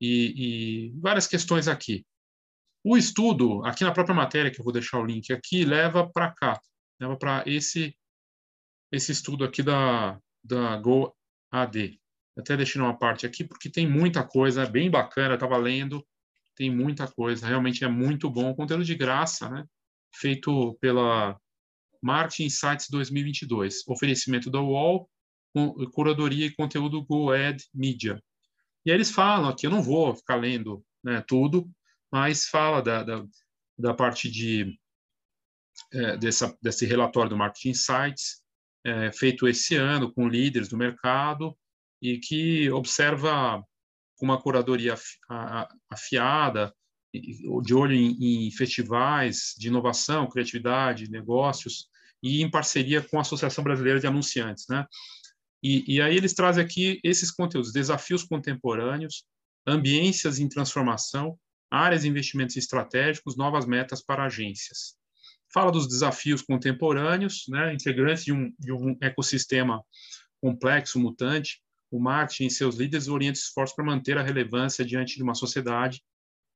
e, 0.00 0.90
e 0.90 1.00
várias 1.00 1.26
questões 1.26 1.68
aqui. 1.68 2.04
O 2.84 2.96
estudo, 2.96 3.64
aqui 3.64 3.84
na 3.84 3.92
própria 3.92 4.14
matéria 4.14 4.50
que 4.50 4.60
eu 4.60 4.64
vou 4.64 4.72
deixar 4.72 4.98
o 4.98 5.06
link 5.06 5.32
aqui, 5.32 5.64
leva 5.64 6.10
para 6.10 6.32
cá, 6.32 6.60
leva 7.00 7.16
para 7.16 7.44
esse 7.46 7.96
esse 8.90 9.12
estudo 9.12 9.44
aqui 9.44 9.62
da 9.62 10.18
da 10.44 10.76
Go 10.76 11.14
AD, 11.50 11.98
até 12.36 12.56
deixei 12.56 12.80
uma 12.80 12.98
parte 12.98 13.26
aqui, 13.26 13.44
porque 13.44 13.70
tem 13.70 13.88
muita 13.88 14.24
coisa, 14.24 14.62
é 14.62 14.70
bem 14.70 14.90
bacana, 14.90 15.34
estava 15.34 15.56
lendo, 15.56 16.04
tem 16.56 16.70
muita 16.70 17.06
coisa, 17.06 17.46
realmente 17.46 17.84
é 17.84 17.88
muito 17.88 18.30
bom. 18.30 18.54
Conteúdo 18.54 18.84
de 18.84 18.94
graça, 18.94 19.48
né? 19.48 19.64
Feito 20.14 20.76
pela 20.80 21.38
Marketing 22.02 22.44
Insights 22.44 22.88
2022, 22.90 23.86
oferecimento 23.86 24.50
da 24.50 24.60
UOL, 24.60 25.08
curadoria 25.92 26.46
e 26.46 26.54
conteúdo 26.54 27.04
GoAd 27.04 27.64
Media. 27.72 28.22
E 28.84 28.90
aí 28.90 28.96
eles 28.96 29.10
falam 29.10 29.48
aqui, 29.48 29.66
eu 29.66 29.70
não 29.70 29.82
vou 29.82 30.14
ficar 30.16 30.36
lendo 30.36 30.84
né, 31.04 31.22
tudo, 31.26 31.70
mas 32.10 32.46
fala 32.46 32.82
da, 32.82 33.02
da, 33.02 33.24
da 33.78 33.94
parte 33.94 34.30
de, 34.30 34.76
é, 35.92 36.16
dessa, 36.16 36.56
desse 36.60 36.84
relatório 36.84 37.30
do 37.30 37.36
Marketing 37.36 37.70
Insights, 37.70 38.42
é, 38.84 39.12
feito 39.12 39.46
esse 39.46 39.76
ano 39.76 40.12
com 40.12 40.28
líderes 40.28 40.68
do 40.68 40.76
mercado, 40.76 41.56
e 42.00 42.18
que 42.18 42.68
observa 42.72 43.62
com 44.16 44.26
uma 44.26 44.40
curadoria 44.40 44.96
afiada, 45.88 46.74
de 47.14 47.74
olho 47.74 47.92
em, 47.92 48.46
em 48.46 48.50
festivais 48.50 49.54
de 49.58 49.68
inovação, 49.68 50.28
criatividade, 50.28 51.10
negócios, 51.10 51.88
e 52.22 52.42
em 52.42 52.50
parceria 52.50 53.02
com 53.02 53.18
a 53.18 53.22
Associação 53.22 53.64
Brasileira 53.64 53.98
de 53.98 54.06
Anunciantes, 54.06 54.66
né? 54.68 54.86
E, 55.62 55.96
e, 55.96 56.00
aí 56.00 56.16
eles 56.16 56.34
trazem 56.34 56.64
aqui 56.64 57.00
esses 57.04 57.30
conteúdos, 57.30 57.72
desafios 57.72 58.24
contemporâneos, 58.24 59.24
ambiências 59.66 60.40
em 60.40 60.48
transformação, 60.48 61.38
áreas 61.70 62.02
de 62.02 62.08
investimentos 62.08 62.56
estratégicos, 62.56 63.36
novas 63.36 63.64
metas 63.64 64.02
para 64.02 64.24
agências. 64.24 64.96
Fala 65.54 65.70
dos 65.70 65.86
desafios 65.86 66.42
contemporâneos, 66.42 67.44
né, 67.48 67.72
integrantes 67.72 68.24
de 68.24 68.32
um, 68.32 68.52
de 68.58 68.72
um 68.72 68.96
ecossistema 69.00 69.82
complexo, 70.40 70.98
mutante, 70.98 71.62
o 71.92 72.00
marketing 72.00 72.46
e 72.46 72.50
seus 72.50 72.76
líderes 72.76 73.06
orientam 73.06 73.40
esforços 73.40 73.76
para 73.76 73.84
manter 73.84 74.18
a 74.18 74.22
relevância 74.22 74.84
diante 74.84 75.16
de 75.16 75.22
uma 75.22 75.34
sociedade 75.34 76.02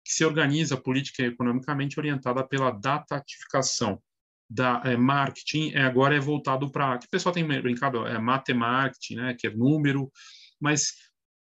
que 0.05 0.13
se 0.13 0.25
organiza 0.25 0.77
política 0.77 1.23
e 1.23 1.27
economicamente 1.27 1.99
orientada 2.01 2.47
pela 2.47 2.71
datatificação. 2.71 4.03
Da 4.49 4.81
é, 4.85 4.97
marketing 4.97 5.73
é, 5.73 5.83
agora 5.83 6.17
é 6.17 6.21
voltado 6.21 6.71
para 6.71 6.99
que 6.99 7.07
o 7.07 7.11
pessoal 7.11 7.33
tem 7.33 7.45
brincado 7.45 8.07
é 8.07 8.19
matemática, 8.19 9.15
né, 9.15 9.35
que 9.35 9.49
é 9.49 9.51
número, 9.51 10.11
mas 10.61 10.93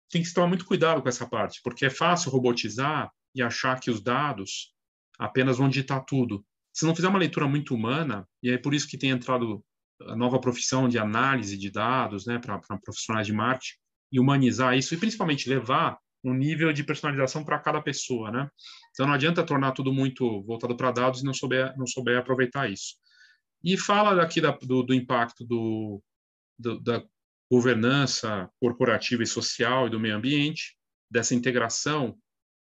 tem 0.09 0.21
que 0.21 0.33
tomar 0.33 0.47
muito 0.47 0.65
cuidado 0.65 1.01
com 1.01 1.07
essa 1.07 1.27
parte, 1.27 1.61
porque 1.63 1.85
é 1.85 1.89
fácil 1.89 2.31
robotizar 2.31 3.09
e 3.33 3.41
achar 3.41 3.79
que 3.79 3.89
os 3.89 4.01
dados 4.01 4.73
apenas 5.17 5.57
vão 5.57 5.69
digitar 5.69 6.03
tudo. 6.03 6.43
Se 6.73 6.85
não 6.85 6.95
fizer 6.95 7.07
uma 7.07 7.19
leitura 7.19 7.47
muito 7.47 7.73
humana, 7.73 8.27
e 8.43 8.49
é 8.49 8.57
por 8.57 8.73
isso 8.73 8.87
que 8.87 8.97
tem 8.97 9.11
entrado 9.11 9.63
a 10.01 10.15
nova 10.15 10.39
profissão 10.39 10.89
de 10.89 10.97
análise 10.97 11.57
de 11.57 11.69
dados, 11.69 12.25
né, 12.25 12.39
para 12.39 12.59
profissionais 12.83 13.27
de 13.27 13.33
marketing, 13.33 13.75
e 14.11 14.19
humanizar 14.19 14.75
isso, 14.75 14.93
e 14.93 14.97
principalmente 14.97 15.49
levar 15.49 15.97
um 16.23 16.33
nível 16.33 16.71
de 16.73 16.83
personalização 16.83 17.43
para 17.43 17.59
cada 17.59 17.81
pessoa, 17.81 18.31
né? 18.31 18.49
Então 18.91 19.05
não 19.05 19.13
adianta 19.13 19.45
tornar 19.45 19.71
tudo 19.71 19.93
muito 19.93 20.41
voltado 20.43 20.75
para 20.75 20.91
dados 20.91 21.21
e 21.21 21.25
não 21.25 21.33
souber, 21.33 21.77
não 21.77 21.87
souber 21.87 22.17
aproveitar 22.17 22.69
isso. 22.69 22.95
E 23.63 23.77
fala 23.77 24.15
daqui 24.15 24.41
da, 24.41 24.51
do, 24.51 24.83
do, 24.83 24.93
impacto 24.93 25.45
do, 25.45 26.01
do, 26.57 26.79
da 26.79 27.03
governança 27.51 28.49
corporativa 28.59 29.23
e 29.23 29.27
social 29.27 29.87
e 29.87 29.89
do 29.89 29.99
meio 29.99 30.15
ambiente, 30.15 30.77
dessa 31.09 31.33
integração 31.33 32.17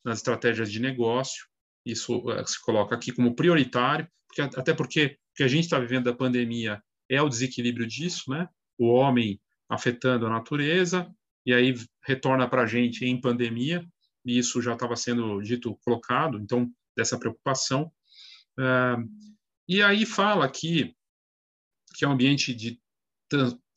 nas 0.05 0.19
estratégias 0.19 0.71
de 0.71 0.81
negócio. 0.81 1.47
Isso 1.85 2.19
uh, 2.19 2.47
se 2.47 2.61
coloca 2.63 2.95
aqui 2.95 3.13
como 3.13 3.35
prioritário, 3.35 4.09
porque, 4.29 4.43
até 4.43 4.73
porque 4.73 5.19
o 5.33 5.37
que 5.37 5.43
a 5.43 5.49
gente 5.49 5.65
está 5.65 5.79
vivendo 5.79 6.05
da 6.05 6.15
pandemia 6.15 6.83
é 7.09 7.21
o 7.21 7.29
desequilíbrio 7.29 7.87
disso, 7.87 8.31
né? 8.31 8.49
O 8.79 8.89
homem 8.89 9.41
afetando 9.69 10.27
a 10.27 10.31
natureza, 10.31 11.11
e 11.47 11.55
aí 11.55 11.75
retorna 12.05 12.49
para 12.49 12.63
a 12.63 12.67
gente 12.67 13.05
em 13.05 13.21
pandemia, 13.21 13.87
e 14.25 14.39
isso 14.39 14.61
já 14.61 14.75
estava 14.75 14.97
sendo 14.97 15.41
dito, 15.41 15.79
colocado, 15.85 16.39
então, 16.39 16.69
dessa 16.97 17.19
preocupação. 17.19 17.91
E 19.69 19.81
aí 19.83 20.05
fala 20.05 20.45
aqui 20.45 20.95
que 21.95 22.05
é 22.05 22.09
um 22.09 22.13
ambiente 22.13 22.55
de, 22.55 22.79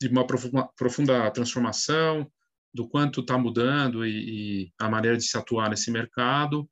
de 0.01 0.07
uma 0.07 0.25
profunda 0.25 1.31
transformação, 1.31 2.29
do 2.73 2.87
quanto 2.87 3.21
está 3.21 3.37
mudando 3.37 4.05
e, 4.05 4.65
e, 4.65 4.73
a 4.77 4.89
maneira 4.89 5.17
de 5.17 5.23
se 5.23 5.37
atuar 5.37 5.69
nesse 5.69 5.89
mercado. 5.89 6.69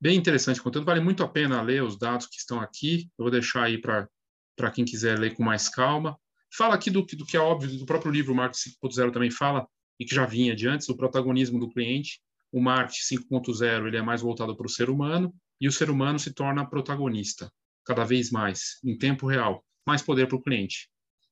Bem 0.00 0.16
interessante 0.16 0.60
o 0.60 0.62
conteúdo, 0.62 0.86
vale 0.86 1.00
muito 1.00 1.22
a 1.22 1.28
pena 1.28 1.62
ler 1.62 1.82
os 1.82 1.98
dados 1.98 2.26
que 2.26 2.36
estão 2.36 2.60
aqui, 2.60 3.10
eu 3.18 3.24
vou 3.24 3.30
deixar 3.30 3.64
aí 3.64 3.80
para 3.80 4.70
quem 4.72 4.84
quiser 4.84 5.18
ler 5.18 5.34
com 5.34 5.42
mais 5.42 5.68
calma. 5.68 6.18
Fala 6.56 6.74
aqui 6.74 6.90
do, 6.90 7.02
do 7.02 7.26
que 7.26 7.36
é 7.36 7.40
óbvio, 7.40 7.78
do 7.78 7.84
próprio 7.84 8.12
livro 8.12 8.34
Marketing 8.34 8.70
5.0 8.82 9.12
também 9.12 9.30
fala, 9.30 9.66
e 9.98 10.04
que 10.04 10.14
já 10.14 10.24
vinha 10.24 10.54
de 10.54 10.68
antes, 10.68 10.88
o 10.88 10.96
protagonismo 10.96 11.58
do 11.58 11.68
cliente. 11.68 12.20
O 12.52 12.60
Marketing 12.60 13.16
5.0 13.30 13.88
ele 13.88 13.96
é 13.96 14.02
mais 14.02 14.20
voltado 14.20 14.56
para 14.56 14.66
o 14.66 14.70
ser 14.70 14.88
humano, 14.88 15.34
e 15.60 15.66
o 15.66 15.72
ser 15.72 15.90
humano 15.90 16.18
se 16.18 16.32
torna 16.32 16.68
protagonista, 16.68 17.50
cada 17.84 18.04
vez 18.04 18.30
mais, 18.30 18.78
em 18.84 18.96
tempo 18.96 19.26
real. 19.26 19.64
mais 19.86 20.00
poder 20.00 20.28
para 20.28 20.36
o 20.36 20.42
cliente. 20.42 20.88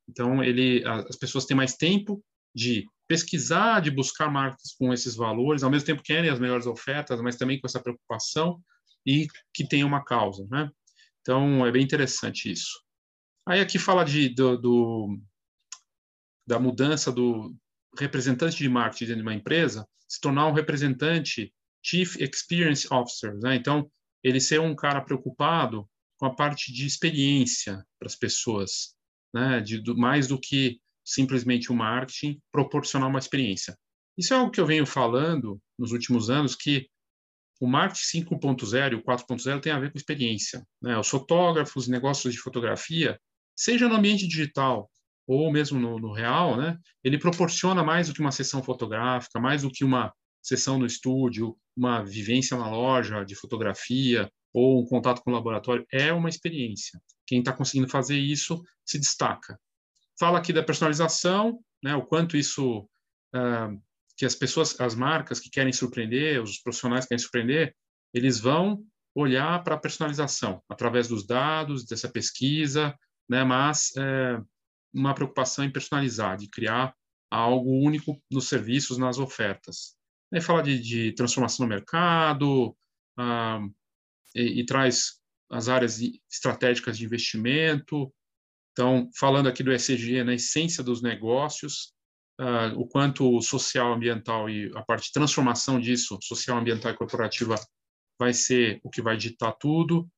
Então, 0.09 0.43
ele, 0.43 0.83
as 0.85 1.17
pessoas 1.17 1.47
têm 1.47 1.57
mais 1.57 1.75
tempo 1.75 2.23
de 2.55 2.87
pesquisar, 3.09 3.81
de 3.81 3.91
buscar 3.91 4.31
marcas 4.31 4.75
com 4.77 4.93
esses 4.93 5.15
valores, 5.15 5.63
ao 5.63 5.71
mesmo 5.71 5.87
tempo 5.87 6.03
querem 6.03 6.31
as 6.31 6.41
melhores 6.41 6.67
ofertas, 6.67 7.21
mas 7.21 7.37
também 7.37 7.61
com 7.61 7.67
essa 7.67 7.81
preocupação 7.81 8.61
e 9.07 9.27
que 9.55 9.67
tem 9.67 9.85
uma 9.85 10.05
causa, 10.05 10.47
né? 10.51 10.71
Então, 11.21 11.65
é 11.65 11.71
bem 11.71 11.83
interessante 11.83 12.51
isso. 12.51 12.83
Aí 13.47 13.61
aqui 13.61 13.79
fala 13.79 14.05
de, 14.05 14.29
do, 14.29 14.57
do 14.57 15.19
da 16.47 16.59
mudança 16.59 17.11
do 17.11 17.55
representante 17.99 18.57
de 18.57 18.69
marketing 18.69 19.05
dentro 19.05 19.23
de 19.23 19.29
uma 19.29 19.35
empresa 19.35 19.87
se 20.09 20.21
tornar 20.21 20.47
um 20.47 20.53
representante 20.53 21.53
Chief 21.83 22.17
Experience 22.17 22.87
Officer, 22.93 23.35
né? 23.39 23.57
Então, 23.57 23.91
ele 24.23 24.41
ser 24.41 24.61
um 24.61 24.75
cara 24.75 25.01
preocupado 25.01 25.89
com 26.19 26.27
a 26.27 26.35
parte 26.35 26.71
de 26.73 26.87
experiência 26.87 27.85
para 27.99 28.07
as 28.07 28.15
pessoas, 28.15 28.95
né? 29.35 29.61
De, 29.61 29.79
do, 29.79 29.97
mais 29.97 30.29
do 30.29 30.39
que 30.39 30.79
simplesmente 31.05 31.73
o 31.73 31.75
marketing 31.75 32.41
proporcionar 32.53 33.09
uma 33.09 33.19
experiência. 33.19 33.77
Isso 34.17 34.35
é 34.35 34.37
algo 34.37 34.53
que 34.53 34.61
eu 34.61 34.67
venho 34.67 34.85
falando 34.85 35.61
nos 35.79 35.93
últimos 35.93 36.29
anos, 36.29 36.55
que 36.55 36.89
o 37.59 37.67
marketing 37.67 38.25
5.0 38.25 38.93
e 38.93 38.95
o 38.97 39.03
4.0 39.03 39.61
tem 39.61 39.73
a 39.73 39.79
ver 39.79 39.91
com 39.91 39.99
experiência. 39.99 40.63
Né? 40.81 40.97
Os 40.99 41.09
fotógrafos, 41.09 41.89
negócios 41.89 42.35
de 42.35 42.39
fotografia, 42.39 43.19
seja 43.63 43.89
no 43.89 43.95
ambiente 43.95 44.27
digital 44.27 44.91
ou 45.25 45.53
mesmo 45.53 45.79
no, 45.79 45.99
no, 45.99 46.13
real, 46.13 46.57
né? 46.57 46.77
ele 47.05 47.17
proporciona 47.17 47.85
mais 47.85 48.09
do 48.09 48.15
que 48.15 48.21
uma 48.21 48.33
sessão 48.33 48.61
fotográfica, 48.61 49.39
mais 49.39 49.63
do 49.63 49.71
que 49.71 49.85
uma 49.85 50.13
sessão 50.43 50.81
no 50.81 50.85
estúdio, 50.85 51.57
uma 51.77 52.03
vivência 52.03 52.57
na 52.57 52.69
loja 52.69 53.25
de 53.25 53.37
fotografia 53.37 54.29
ou 54.53 54.83
um 54.83 54.87
contato 54.87 55.23
com 55.23 55.31
o 55.31 55.35
laboratório. 55.35 55.87
É 55.93 56.13
uma 56.13 56.29
experiência. 56.29 57.01
Quem 57.25 57.39
está 57.39 57.53
conseguindo 57.53 57.89
fazer 57.89 58.19
isso 58.19 58.61
se 58.85 58.99
destaca. 58.99 59.57
Fala 60.19 60.39
aqui 60.39 60.53
da 60.53 60.63
personalização, 60.63 61.61
né? 61.83 61.95
o 61.95 62.05
quanto 62.05 62.37
isso 62.37 62.81
uh, 63.35 63.81
que 64.17 64.27
as 64.27 64.35
pessoas, 64.35 64.79
as 64.81 64.97
marcas 64.97 65.39
que 65.39 65.49
querem 65.49 65.73
surpreender, 65.73 66.43
os 66.43 66.59
profissionais 66.59 67.05
que 67.05 67.11
querem 67.11 67.23
surpreender, 67.23 67.75
eles 68.13 68.41
vão 68.41 68.85
olhar 69.15 69.63
para 69.63 69.77
a 69.77 69.79
personalização 69.79 70.61
através 70.69 71.07
dos 71.07 71.25
dados, 71.25 71.87
dessa 71.87 72.09
pesquisa, 72.09 72.95
né? 73.33 73.45
Mas 73.45 73.93
é, 73.97 74.39
uma 74.93 75.15
preocupação 75.15 75.65
em 75.65 75.73
personalizar, 75.73 76.37
de 76.37 76.49
criar 76.49 76.95
algo 77.31 77.71
único 77.71 78.23
nos 78.31 78.47
serviços, 78.47 78.99
nas 78.99 79.19
ofertas. 79.19 79.97
Aí 80.33 80.41
fala 80.41 80.63
de, 80.63 80.79
de 80.79 81.13
transformação 81.13 81.65
no 81.65 81.71
mercado 81.71 82.77
ah, 83.19 83.61
e, 84.35 84.61
e, 84.61 84.67
traz 84.67 85.21
as 85.51 85.69
áreas 85.69 85.99
estratégicas 86.31 86.99
de 86.99 87.07
investimento. 87.07 88.13
Então, 88.73 89.09
falando 89.19 89.49
aqui 89.49 89.63
do 89.63 89.73
ESG 89.73 90.25
na 90.25 90.35
essência 90.35 90.85
dos 90.85 91.03
negócios, 91.03 91.95
uh, 92.41 92.79
o 92.79 92.87
quanto 92.87 93.37
o 93.37 93.41
social, 93.41 93.93
ambiental 93.93 94.49
e 94.49 94.71
a 94.75 94.83
parte 94.83 95.07
de 95.07 95.13
transformação 95.13 95.79
disso, 95.81 96.19
social, 96.23 96.59
ambiental 96.59 96.93
e 96.93 96.97
corporativa, 96.97 97.55
vai 98.19 98.33
ser 98.33 98.81
o 98.83 98.91
que 98.91 99.03
vai 99.03 99.17
ditar 99.17 99.53
tudo. 99.53 100.09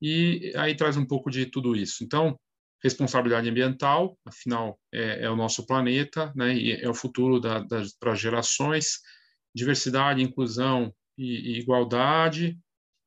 E 0.00 0.52
aí 0.56 0.74
traz 0.74 0.96
um 0.96 1.04
pouco 1.04 1.30
de 1.30 1.46
tudo 1.46 1.74
isso. 1.76 2.04
Então, 2.04 2.38
responsabilidade 2.82 3.48
ambiental, 3.48 4.18
afinal, 4.24 4.78
é, 4.92 5.24
é 5.24 5.30
o 5.30 5.36
nosso 5.36 5.66
planeta, 5.66 6.32
né, 6.34 6.54
e 6.54 6.72
é 6.72 6.88
o 6.88 6.94
futuro 6.94 7.40
da, 7.40 7.60
das, 7.60 7.92
para 7.92 8.14
gerações. 8.14 9.00
Diversidade, 9.54 10.22
inclusão 10.22 10.94
e, 11.16 11.52
e 11.52 11.58
igualdade, 11.58 12.58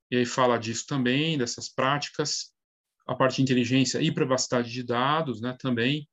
e 0.10 0.17
aí 0.17 0.25
fala 0.25 0.57
disso 0.57 0.86
também, 0.88 1.38
dessas 1.38 1.69
práticas. 1.69 2.51
A 3.07 3.15
parte 3.15 3.38
de 3.38 3.43
inteligência 3.43 4.01
e 4.01 4.12
privacidade 4.12 4.69
de 4.69 4.84
dados, 4.84 5.41
né, 5.41 5.55
também. 5.57 6.07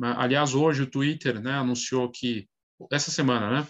Aliás, 0.00 0.54
hoje 0.54 0.82
o 0.82 0.90
Twitter 0.90 1.40
né, 1.40 1.52
anunciou 1.52 2.10
que, 2.10 2.48
essa 2.92 3.10
semana, 3.10 3.50
né, 3.50 3.68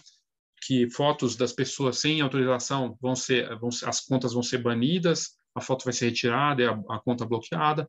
que 0.63 0.91
fotos 0.91 1.37
das 1.37 1.53
pessoas 1.53 1.99
sem 1.99 2.21
autorização 2.21 2.99
vão 3.01 3.15
ser, 3.15 3.49
vão 3.59 3.71
as 3.85 4.01
contas 4.01 4.33
vão 4.33 4.43
ser 4.43 4.59
banidas, 4.59 5.39
a 5.55 5.61
foto 5.61 5.85
vai 5.85 5.93
ser 5.93 6.07
retirada 6.07 6.71
a, 6.71 6.97
a, 6.97 7.01
conta 7.01 7.25
bloqueada. 7.25 7.89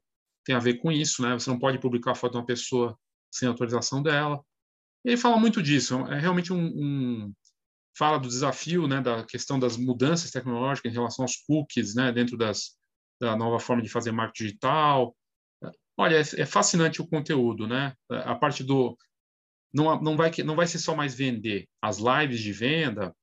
Tem 0.49 0.55
a 0.55 0.59
ver 0.59 0.79
com 0.79 0.91
isso, 0.91 1.21
né? 1.21 1.33
Você 1.33 1.47
não 1.47 1.59
pode 1.59 1.77
publicar 1.77 2.13
a 2.13 2.15
foto 2.15 2.31
de 2.31 2.37
uma 2.39 2.45
pessoa 2.45 2.97
sem 3.31 3.47
autorização 3.47 4.01
dela. 4.01 4.43
E 5.05 5.09
ele 5.09 5.17
fala 5.17 5.37
muito 5.37 5.61
disso. 5.61 5.99
É 6.07 6.19
realmente 6.19 6.51
um, 6.51 6.65
um 6.65 7.33
fala 7.95 8.17
do 8.17 8.27
desafio, 8.27 8.87
né, 8.87 8.99
da 8.99 9.23
questão 9.23 9.59
das 9.59 9.77
mudanças 9.77 10.31
tecnológicas 10.31 10.91
em 10.91 10.95
relação 10.95 11.23
aos 11.23 11.35
cookies, 11.35 11.93
né, 11.93 12.11
dentro 12.11 12.35
das 12.35 12.77
da 13.21 13.35
nova 13.35 13.59
forma 13.59 13.83
de 13.83 13.89
fazer 13.89 14.11
marketing 14.11 14.45
digital, 14.45 15.13
Olha, 15.99 16.15
é, 16.15 16.41
é 16.41 16.45
fascinante 16.45 17.01
o 17.01 17.07
conteúdo, 17.07 17.67
né? 17.67 17.93
A 18.09 18.33
parte 18.33 18.63
do 18.63 18.97
não, 19.71 20.01
não 20.01 20.15
vai 20.15 20.31
não 20.45 20.55
vai 20.55 20.65
ser 20.65 20.79
só 20.79 20.95
mais 20.95 21.13
vender 21.13 21.67
as 21.81 21.97
lives 21.97 22.39
de 22.39 22.53
venda, 22.53 23.13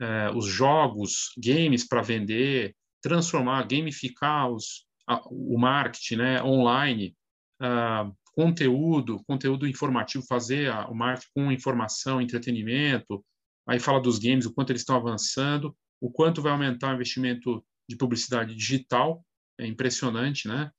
é, 0.00 0.30
os 0.34 0.46
jogos, 0.46 1.34
games 1.36 1.86
para 1.86 2.00
vender, 2.00 2.74
transformar, 3.02 3.68
gamificar 3.68 4.50
os, 4.50 4.86
o 5.26 5.58
marketing, 5.58 6.16
né? 6.16 6.42
Online, 6.42 7.16
a, 7.60 8.10
conteúdo, 8.34 9.22
conteúdo 9.26 9.66
informativo, 9.66 10.24
fazer 10.26 10.70
a, 10.70 10.88
o 10.88 10.94
marketing 10.94 11.30
com 11.34 11.52
informação, 11.52 12.20
entretenimento. 12.20 13.24
Aí 13.66 13.78
fala 13.78 14.00
dos 14.00 14.18
games, 14.18 14.46
o 14.46 14.52
quanto 14.52 14.70
eles 14.70 14.82
estão 14.82 14.96
avançando, 14.96 15.76
o 16.00 16.10
quanto 16.10 16.42
vai 16.42 16.52
aumentar 16.52 16.90
o 16.90 16.94
investimento 16.94 17.64
de 17.88 17.96
publicidade 17.96 18.54
digital, 18.54 19.24
é 19.58 19.66
impressionante, 19.66 20.48
né? 20.48 20.70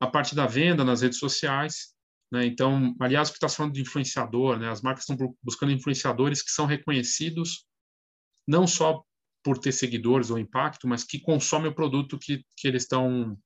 a 0.00 0.06
parte 0.06 0.34
da 0.34 0.46
venda 0.46 0.84
nas 0.84 1.02
redes 1.02 1.18
sociais. 1.18 1.94
Né? 2.30 2.46
Então, 2.46 2.94
aliás, 3.00 3.28
o 3.28 3.32
que 3.32 3.38
está 3.38 3.48
falando 3.48 3.74
de 3.74 3.80
influenciador, 3.80 4.58
né? 4.58 4.70
as 4.70 4.82
marcas 4.82 5.08
estão 5.08 5.34
buscando 5.42 5.72
influenciadores 5.72 6.42
que 6.42 6.50
são 6.50 6.66
reconhecidos 6.66 7.66
não 8.46 8.66
só 8.66 9.02
por 9.42 9.58
ter 9.58 9.72
seguidores 9.72 10.30
ou 10.30 10.38
impacto, 10.38 10.86
mas 10.86 11.04
que 11.04 11.20
consomem 11.20 11.70
o 11.70 11.74
produto 11.74 12.18
que, 12.18 12.44
que 12.56 12.68
eles 12.68 12.82
estão 12.82 13.38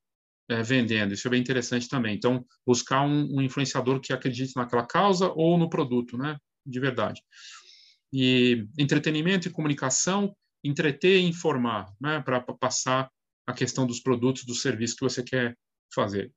é, 0.49 0.63
vendendo. 0.63 1.15
Isso 1.15 1.27
é 1.27 1.31
bem 1.31 1.41
interessante 1.41 1.89
também. 1.89 2.15
Então, 2.15 2.45
buscar 2.67 3.03
um, 3.03 3.37
um, 3.37 3.43
influenciador 3.43 4.01
que 4.01 4.13
acredite 4.13 4.53
naquela 4.57 4.87
causa 4.87 5.33
ou 5.35 5.59
no 5.59 5.69
produto, 5.69 6.17
né? 6.17 6.37
de 6.65 6.81
verdade. 6.81 7.21
E 8.13 8.67
entretenimento 8.79 9.49
e 9.49 9.51
comunicação, 9.51 10.35
entreter 10.63 11.19
e 11.21 11.27
informar, 11.27 11.93
né? 12.01 12.21
para 12.21 12.41
passar 12.41 13.11
a 13.47 13.53
questão 13.53 13.87
dos 13.87 14.01
produtos, 14.01 14.45
dos 14.45 14.63
serviços 14.63 14.97
que 14.97 15.05
você 15.05 15.23
quer 15.23 15.57
fazer. 15.95 16.33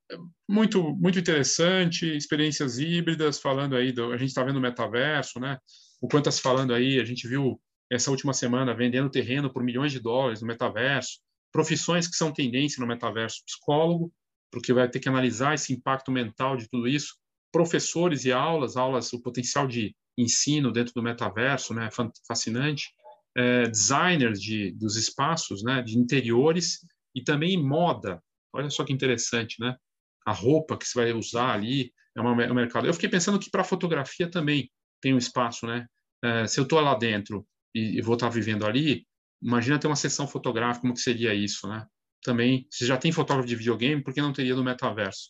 Muito, 0.50 0.84
muito 0.96 1.20
interessante, 1.20 2.06
experiências 2.16 2.78
híbridas, 2.78 3.40
falando 3.40 3.76
aí, 3.76 3.92
do, 3.92 4.12
a 4.12 4.18
gente 4.18 4.30
está 4.30 4.44
vendo 4.44 4.58
o 4.58 4.62
metaverso, 4.62 5.40
né? 5.40 5.58
O 6.02 6.08
quanto 6.08 6.28
está 6.28 6.32
se 6.32 6.42
falando 6.42 6.74
aí, 6.74 7.00
a 7.00 7.06
gente 7.06 7.28
viu 7.28 7.60
essa 7.90 8.12
última 8.12 8.34
semana 8.34 8.76
vendendo 8.76 9.10
terreno 9.10 9.52
por 9.52 9.64
milhões 9.64 9.92
de 9.92 10.00
dólares 10.00 10.42
no 10.42 10.48
metaverso, 10.48 11.20
profissões 11.56 12.06
que 12.06 12.18
são 12.18 12.34
tendência 12.34 12.82
no 12.82 12.88
metaverso, 12.88 13.42
psicólogo, 13.46 14.12
porque 14.52 14.74
vai 14.74 14.90
ter 14.90 15.00
que 15.00 15.08
analisar 15.08 15.54
esse 15.54 15.72
impacto 15.72 16.12
mental 16.12 16.58
de 16.58 16.68
tudo 16.68 16.86
isso, 16.86 17.16
professores 17.50 18.26
e 18.26 18.34
aulas, 18.34 18.76
aulas, 18.76 19.14
o 19.14 19.22
potencial 19.22 19.66
de 19.66 19.96
ensino 20.18 20.70
dentro 20.70 20.94
do 20.94 21.02
metaverso, 21.02 21.74
né? 21.74 21.88
Fascinante. 22.28 22.90
É, 23.38 23.70
designers 23.70 24.42
de, 24.42 24.74
dos 24.74 24.98
espaços, 24.98 25.64
né? 25.64 25.82
De 25.82 25.98
interiores 25.98 26.80
e 27.16 27.24
também 27.24 27.58
moda, 27.58 28.22
Olha 28.54 28.70
só 28.70 28.84
que 28.84 28.92
interessante, 28.94 29.58
né? 29.60 29.78
A 30.26 30.34
roupa 30.34 30.78
que 30.78 30.86
você 30.86 30.98
vai 30.98 31.14
usar 31.14 31.54
ali 31.54 31.94
é, 32.18 32.22
uma, 32.22 32.44
é 32.44 32.52
um 32.52 32.56
mercado. 32.56 32.86
Eu 32.86 32.94
fiquei 32.94 33.10
pensando 33.10 33.40
que 33.40 33.50
para 33.50 33.64
fotografia 33.64 34.30
também 34.30 34.70
tem 35.02 35.14
um 35.14 35.18
espaço, 35.18 35.66
né? 35.66 35.86
É, 36.22 36.48
se 36.48 36.60
eu 36.60 36.64
estou 36.64 36.82
lá 36.82 36.96
dentro 36.96 37.46
e, 37.74 37.98
e 37.98 38.02
vou 38.02 38.16
estar 38.16 38.28
tá 38.28 38.34
vivendo 38.34 38.66
ali, 38.66 39.06
imagina 39.46 39.80
ter 39.80 39.88
uma 39.88 39.96
sessão 39.96 40.28
fotográfica, 40.28 40.82
como 40.82 40.94
que 40.94 41.02
seria 41.02 41.34
isso, 41.34 41.68
né? 41.68 41.86
Também, 42.24 42.68
se 42.72 42.86
já 42.86 42.98
tem 42.98 43.12
fotógrafo 43.12 43.48
de 43.48 43.56
videogame, 43.56 44.04
por 44.04 44.14
que 44.14 44.22
não 44.22 44.34
teria 44.34 44.56
no 44.56 44.64
metaverso? 44.64 45.30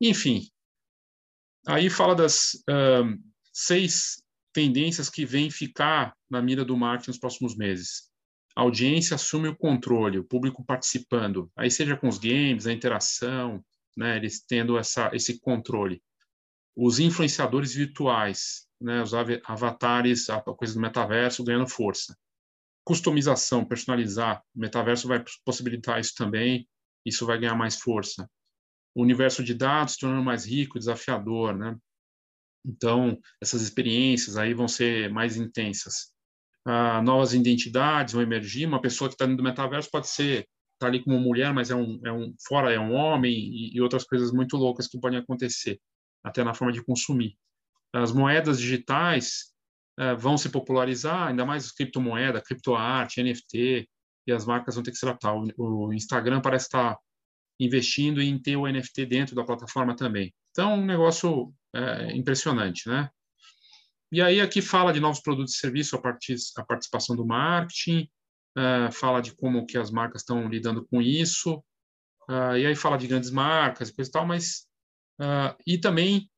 Enfim, 0.00 0.48
aí 1.66 1.88
fala 1.88 2.14
das 2.14 2.52
seis 3.52 4.22
tendências 4.52 5.08
que 5.08 5.24
vêm 5.24 5.50
ficar 5.50 6.14
na 6.28 6.42
mira 6.42 6.64
do 6.64 6.76
marketing 6.76 7.10
nos 7.10 7.18
próximos 7.18 7.56
meses 7.56 8.10
a 8.54 8.62
audiência 8.62 9.14
assume 9.14 9.48
o 9.48 9.56
controle, 9.56 10.18
o 10.18 10.24
público 10.24 10.64
participando, 10.64 11.50
aí 11.56 11.70
seja 11.70 11.96
com 11.96 12.08
os 12.08 12.18
games, 12.18 12.66
a 12.66 12.72
interação, 12.72 13.64
né, 13.96 14.16
eles 14.16 14.44
tendo 14.46 14.76
essa, 14.76 15.10
esse 15.14 15.40
controle. 15.40 16.02
Os 16.76 16.98
influenciadores 16.98 17.74
virtuais, 17.74 18.66
né, 18.80 19.02
os 19.02 19.12
avatares, 19.14 20.28
a 20.30 20.40
coisa 20.40 20.74
do 20.74 20.80
metaverso 20.80 21.44
ganhando 21.44 21.68
força. 21.68 22.16
Customização, 22.84 23.64
personalizar, 23.64 24.42
o 24.54 24.60
metaverso 24.60 25.06
vai 25.06 25.24
possibilitar 25.44 26.00
isso 26.00 26.14
também, 26.16 26.68
isso 27.04 27.26
vai 27.26 27.38
ganhar 27.38 27.54
mais 27.54 27.76
força. 27.76 28.28
O 28.94 29.02
universo 29.02 29.44
de 29.44 29.54
dados 29.54 29.96
tornando 29.96 30.24
mais 30.24 30.44
rico, 30.44 30.78
desafiador, 30.78 31.56
né? 31.56 31.76
Então, 32.64 33.18
essas 33.40 33.62
experiências 33.62 34.36
aí 34.36 34.52
vão 34.52 34.68
ser 34.68 35.10
mais 35.10 35.36
intensas 35.36 36.12
ah, 36.64 37.00
novas 37.02 37.32
identidades 37.32 38.14
vão 38.14 38.22
emergir. 38.22 38.66
Uma 38.66 38.80
pessoa 38.80 39.08
que 39.08 39.14
está 39.14 39.24
dentro 39.24 39.42
do 39.42 39.48
metaverso 39.48 39.90
pode 39.90 40.08
ser 40.08 40.46
tá 40.78 40.86
ali 40.86 41.02
como 41.02 41.18
mulher, 41.18 41.52
mas 41.52 41.70
é 41.70 41.74
um, 41.74 42.00
é 42.04 42.12
um 42.12 42.34
fora 42.46 42.72
é 42.72 42.80
um 42.80 42.94
homem 42.94 43.32
e, 43.32 43.76
e 43.76 43.80
outras 43.82 44.04
coisas 44.04 44.32
muito 44.32 44.56
loucas 44.56 44.88
que 44.88 44.98
podem 44.98 45.18
acontecer, 45.18 45.78
até 46.24 46.42
na 46.42 46.54
forma 46.54 46.72
de 46.72 46.82
consumir. 46.82 47.36
As 47.92 48.12
moedas 48.12 48.58
digitais 48.58 49.52
vão 50.18 50.38
se 50.38 50.48
popularizar, 50.48 51.28
ainda 51.28 51.44
mais 51.44 51.70
criptomoeda, 51.70 52.40
criptoarte, 52.40 53.22
NFT, 53.22 53.88
e 54.26 54.32
as 54.32 54.46
marcas 54.46 54.74
vão 54.74 54.82
ter 54.82 54.90
que 54.92 54.96
se 54.96 55.04
adaptar. 55.04 55.34
O, 55.34 55.48
o 55.58 55.92
Instagram 55.92 56.40
parece 56.40 56.66
estar 56.66 56.96
investindo 57.58 58.22
em 58.22 58.40
ter 58.40 58.56
o 58.56 58.66
NFT 58.66 59.04
dentro 59.06 59.34
da 59.34 59.44
plataforma 59.44 59.94
também. 59.94 60.32
Então, 60.50 60.74
um 60.74 60.84
negócio 60.84 61.52
é, 61.74 62.16
impressionante, 62.16 62.88
né? 62.88 63.10
E 64.12 64.20
aí 64.20 64.40
aqui 64.40 64.60
fala 64.60 64.92
de 64.92 64.98
novos 64.98 65.20
produtos 65.20 65.54
e 65.54 65.58
serviços 65.58 65.94
a, 65.94 65.98
partir, 65.98 66.34
a 66.56 66.64
participação 66.64 67.14
do 67.14 67.24
marketing, 67.24 68.08
uh, 68.58 68.90
fala 68.92 69.20
de 69.20 69.32
como 69.36 69.64
que 69.64 69.78
as 69.78 69.90
marcas 69.90 70.22
estão 70.22 70.48
lidando 70.48 70.84
com 70.86 71.00
isso, 71.00 71.62
uh, 72.28 72.56
e 72.56 72.66
aí 72.66 72.74
fala 72.74 72.98
de 72.98 73.06
grandes 73.06 73.30
marcas 73.30 73.88
e 73.88 73.94
coisa 73.94 74.10
e 74.10 74.12
tal, 74.12 74.26
mas 74.26 74.66
uh, 75.20 75.54
e 75.64 75.78
também 75.78 76.28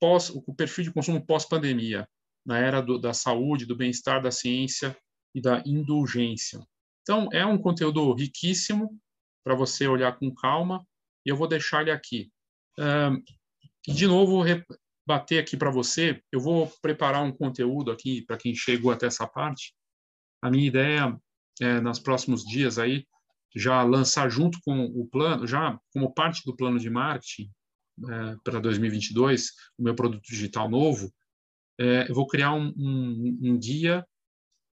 pós 0.00 0.30
o 0.30 0.54
perfil 0.54 0.84
de 0.84 0.92
consumo 0.92 1.24
pós-pandemia, 1.26 2.08
na 2.44 2.58
era 2.58 2.80
do, 2.80 2.98
da 2.98 3.12
saúde, 3.12 3.66
do 3.66 3.76
bem-estar, 3.76 4.22
da 4.22 4.30
ciência 4.30 4.96
e 5.34 5.40
da 5.40 5.62
indulgência. 5.66 6.60
Então 7.02 7.28
é 7.32 7.44
um 7.44 7.58
conteúdo 7.58 8.12
riquíssimo 8.12 8.98
para 9.44 9.54
você 9.54 9.86
olhar 9.86 10.18
com 10.18 10.34
calma 10.34 10.86
e 11.24 11.30
eu 11.30 11.36
vou 11.36 11.48
deixar 11.48 11.82
ele 11.82 11.90
aqui. 11.90 12.30
de 13.86 14.06
novo 14.06 14.42
bater 15.06 15.38
aqui 15.38 15.56
para 15.56 15.70
você, 15.70 16.22
eu 16.30 16.38
vou 16.38 16.70
preparar 16.82 17.24
um 17.24 17.32
conteúdo 17.32 17.90
aqui 17.90 18.20
para 18.26 18.36
quem 18.36 18.54
chegou 18.54 18.90
até 18.90 19.06
essa 19.06 19.26
parte. 19.26 19.74
A 20.42 20.50
minha 20.50 20.66
ideia 20.66 21.18
é, 21.62 21.80
nos 21.80 21.98
próximos 21.98 22.44
dias 22.44 22.78
aí, 22.78 23.06
já 23.56 23.82
lançar 23.82 24.28
junto 24.28 24.58
com 24.60 24.84
o 24.84 25.06
plano, 25.06 25.46
já 25.46 25.80
como 25.94 26.12
parte 26.12 26.42
do 26.44 26.54
plano 26.54 26.78
de 26.78 26.90
marketing 26.90 27.50
é, 28.06 28.36
para 28.44 28.60
2022, 28.60 29.48
o 29.78 29.82
meu 29.82 29.94
produto 29.94 30.22
digital 30.22 30.68
novo, 30.68 31.10
é, 31.78 32.06
eu 32.08 32.14
vou 32.14 32.26
criar 32.26 32.52
um, 32.54 32.72
um, 32.76 33.38
um 33.42 33.58
guia 33.58 34.04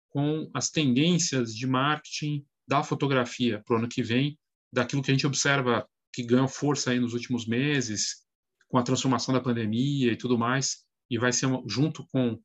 com 0.08 0.48
as 0.54 0.70
tendências 0.70 1.54
de 1.54 1.66
marketing 1.66 2.44
da 2.66 2.82
fotografia 2.82 3.62
para 3.64 3.74
o 3.74 3.78
ano 3.78 3.88
que 3.88 4.02
vem, 4.02 4.38
daquilo 4.72 5.02
que 5.02 5.10
a 5.10 5.14
gente 5.14 5.26
observa 5.26 5.86
que 6.12 6.22
ganhou 6.22 6.48
força 6.48 6.90
aí 6.90 7.00
nos 7.00 7.12
últimos 7.12 7.46
meses, 7.46 8.24
com 8.68 8.78
a 8.78 8.82
transformação 8.82 9.34
da 9.34 9.40
pandemia 9.40 10.12
e 10.12 10.16
tudo 10.16 10.38
mais, 10.38 10.84
e 11.10 11.18
vai 11.18 11.32
ser 11.32 11.48
junto 11.66 12.06
com 12.08 12.40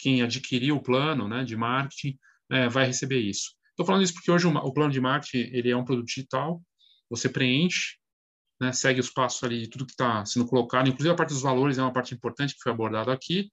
quem 0.00 0.22
adquiriu 0.22 0.76
o 0.76 0.82
plano 0.82 1.28
né, 1.28 1.44
de 1.44 1.56
marketing, 1.56 2.18
é, 2.50 2.68
vai 2.68 2.86
receber 2.86 3.20
isso. 3.20 3.52
Estou 3.70 3.86
falando 3.86 4.02
isso 4.02 4.14
porque 4.14 4.30
hoje 4.30 4.46
o, 4.46 4.72
plano 4.72 4.92
de 4.92 5.00
marketing 5.00 5.50
ele 5.52 5.70
é 5.70 5.76
um 5.76 5.84
produto 5.84 6.06
digital, 6.06 6.62
você 7.08 7.28
preenche, 7.28 7.96
né, 8.60 8.72
segue 8.72 9.00
os 9.00 9.10
passos 9.10 9.42
ali 9.42 9.62
de 9.62 9.68
tudo 9.68 9.86
que 9.86 9.92
está 9.92 10.24
sendo 10.26 10.46
colocado, 10.46 10.88
inclusive 10.88 11.12
a 11.12 11.16
parte 11.16 11.30
dos 11.30 11.42
valores 11.42 11.78
é 11.78 11.82
uma 11.82 11.92
parte 11.92 12.14
importante 12.14 12.54
que 12.54 12.60
foi 12.60 12.72
abordada 12.72 13.12
aqui, 13.12 13.50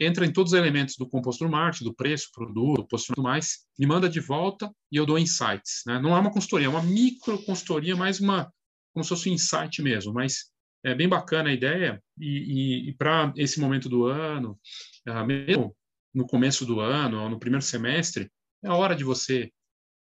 entra 0.00 0.24
em 0.24 0.32
todos 0.32 0.52
os 0.52 0.58
elementos 0.58 0.96
do 0.96 1.08
composto 1.08 1.44
do 1.44 1.50
marketing, 1.50 1.84
do 1.84 1.94
preço, 1.94 2.30
produto, 2.32 2.86
posicionamento 2.86 3.24
mais, 3.24 3.66
me 3.78 3.86
manda 3.86 4.08
de 4.08 4.20
volta 4.20 4.72
e 4.92 4.96
eu 4.96 5.04
dou 5.04 5.18
insights. 5.18 5.82
Né? 5.86 5.98
Não 5.98 6.16
é 6.16 6.20
uma 6.20 6.32
consultoria, 6.32 6.66
é 6.66 6.70
uma 6.70 6.82
micro 6.82 7.42
consultoria, 7.44 7.96
mais 7.96 8.20
uma, 8.20 8.52
como 8.92 9.02
se 9.02 9.08
fosse 9.08 9.28
um 9.28 9.32
insight 9.32 9.82
mesmo, 9.82 10.12
mas 10.12 10.50
é 10.84 10.94
bem 10.94 11.08
bacana 11.08 11.50
a 11.50 11.52
ideia 11.52 12.02
e, 12.18 12.28
e, 12.28 12.90
e 12.90 12.94
para 12.94 13.32
esse 13.36 13.60
momento 13.60 13.88
do 13.88 14.06
ano, 14.06 14.58
uh, 15.08 15.26
mesmo 15.26 15.76
no 16.14 16.26
começo 16.26 16.64
do 16.64 16.80
ano, 16.80 17.22
ou 17.22 17.28
no 17.28 17.38
primeiro 17.38 17.64
semestre, 17.64 18.30
é 18.62 18.68
a 18.68 18.74
hora 18.74 18.94
de 18.94 19.04
você 19.04 19.52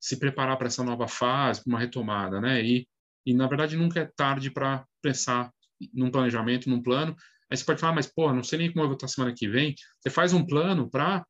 se 0.01 0.19
preparar 0.19 0.57
para 0.57 0.67
essa 0.67 0.85
nova 0.85 1.09
fase, 1.09 1.63
para 1.63 1.71
uma 1.71 1.79
retomada, 1.79 2.41
né? 2.41 2.63
E, 2.63 2.87
e 3.25 3.35
na 3.35 3.47
verdade 3.47 3.77
nunca 3.77 4.01
é 4.01 4.11
tarde 4.17 4.51
para 4.51 4.87
pensar 5.03 5.51
num 5.93 6.11
planejamento, 6.11 6.71
num 6.71 6.83
plano. 6.83 7.17
Aí 7.51 7.57
você 7.57 7.65
pode 7.65 7.81
falar, 7.81 7.95
mas 7.95 8.07
pô, 8.07 8.33
não 8.33 8.43
sei 8.43 8.59
nem 8.59 8.73
como 8.73 8.85
eu 8.85 8.89
vou 8.89 8.95
estar 8.95 9.09
semana 9.09 9.35
que 9.35 9.49
vem. 9.49 9.75
Você 10.01 10.11
faz 10.11 10.33
um 10.33 10.45
plano 10.45 10.91
para 10.91 11.25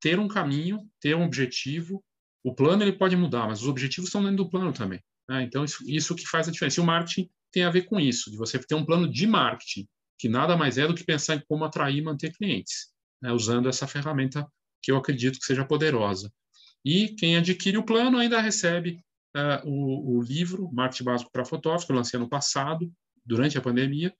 ter 0.00 0.18
um 0.18 0.28
caminho, 0.28 0.80
ter 1.00 1.14
um 1.14 1.24
objetivo. 1.24 2.02
O 2.42 2.54
plano 2.54 2.82
ele 2.82 2.92
pode 2.92 3.16
mudar, 3.16 3.46
mas 3.46 3.62
os 3.62 3.68
objetivos 3.68 4.08
estão 4.08 4.22
dentro 4.22 4.38
do 4.38 4.50
plano 4.50 4.72
também. 4.72 5.00
Né? 5.28 5.44
Então 5.44 5.64
isso, 5.64 5.78
isso 5.86 6.14
que 6.14 6.26
faz 6.26 6.48
a 6.48 6.50
diferença. 6.50 6.80
E 6.80 6.82
o 6.82 6.86
marketing 6.86 7.30
tem 7.52 7.64
a 7.64 7.70
ver 7.70 7.82
com 7.82 8.00
isso, 8.00 8.30
de 8.30 8.36
você 8.36 8.58
ter 8.58 8.74
um 8.74 8.84
plano 8.84 9.10
de 9.10 9.26
marketing, 9.26 9.86
que 10.18 10.28
nada 10.28 10.56
mais 10.56 10.78
é 10.78 10.86
do 10.86 10.94
que 10.94 11.04
pensar 11.04 11.36
em 11.36 11.42
como 11.46 11.64
atrair 11.64 11.98
e 11.98 12.02
manter 12.02 12.32
clientes, 12.32 12.88
né, 13.20 13.30
usando 13.32 13.68
essa 13.68 13.86
ferramenta 13.86 14.46
que 14.82 14.90
eu 14.90 14.96
acredito 14.96 15.38
que 15.38 15.44
seja 15.44 15.64
poderosa. 15.64 16.32
E 16.84 17.08
quem 17.10 17.36
adquire 17.36 17.76
o 17.76 17.84
plano 17.84 18.18
ainda 18.18 18.40
recebe 18.40 19.04
uh, 19.36 19.68
o, 19.68 20.16
o, 20.18 20.22
livro 20.22 20.70
Marketing 20.72 21.04
Básico 21.04 21.30
para 21.30 21.44
Fotógrafos, 21.44 21.86
que 21.86 21.92
eu 21.92 21.96
lancei 21.96 22.18
ano 22.18 22.28
passado, 22.28 22.90
durante 23.24 23.56
a 23.56 23.60
pandemia, 23.60 24.12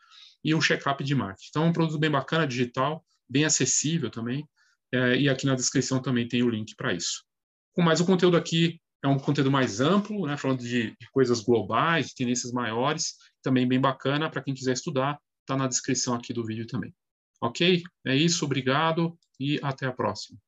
e 0.45 0.55
o 0.55 0.61
check-up 0.61 1.03
de 1.03 1.15
marketing. 1.15 1.49
Então, 1.51 1.65
é 1.65 1.67
um 1.67 1.73
produto 1.73 1.99
bem 1.99 2.11
bacana, 2.11 2.47
digital, 2.47 3.05
bem 3.29 3.45
acessível 3.45 4.11
também, 4.11 4.43
uh, 4.95 5.15
e 5.17 5.29
aqui 5.29 5.47
na 5.47 5.55
descrição 5.55 6.01
também 6.01 6.27
tem 6.27 6.43
o 6.43 6.51
link 6.51 6.75
para 6.77 6.93
isso. 6.93 7.25
Mais 7.79 8.01
o 8.01 8.05
conteúdo 8.05 8.37
aqui 8.37 8.81
é 9.03 9.09
um 9.09 9.19
conteúdo 9.19 9.51
mais 9.51 9.81
amplo, 9.81 10.27
né, 10.27 10.37
falando 10.37 10.61
de, 10.61 10.91
de 10.91 11.11
coisas 11.11 11.41
globais, 11.41 12.09
de 12.09 12.15
tendências 12.15 12.53
maiores, 12.53 13.15
também 13.43 13.67
bem 13.67 13.81
bacana 13.81 14.31
para 14.31 14.43
quem 14.43 14.55
quiser 14.55 14.73
estudar, 14.73 15.19
está 15.41 15.57
na 15.57 15.67
descrição 15.67 16.15
aqui 16.15 16.33
do 16.33 16.45
vídeo 16.45 16.67
também. 16.67 16.95
Ok? 17.41 17.83
É 18.07 18.15
isso, 18.15 18.45
obrigado 18.45 19.19
e 19.41 19.59
até 19.63 19.87
a 19.87 19.93
próxima. 19.93 20.39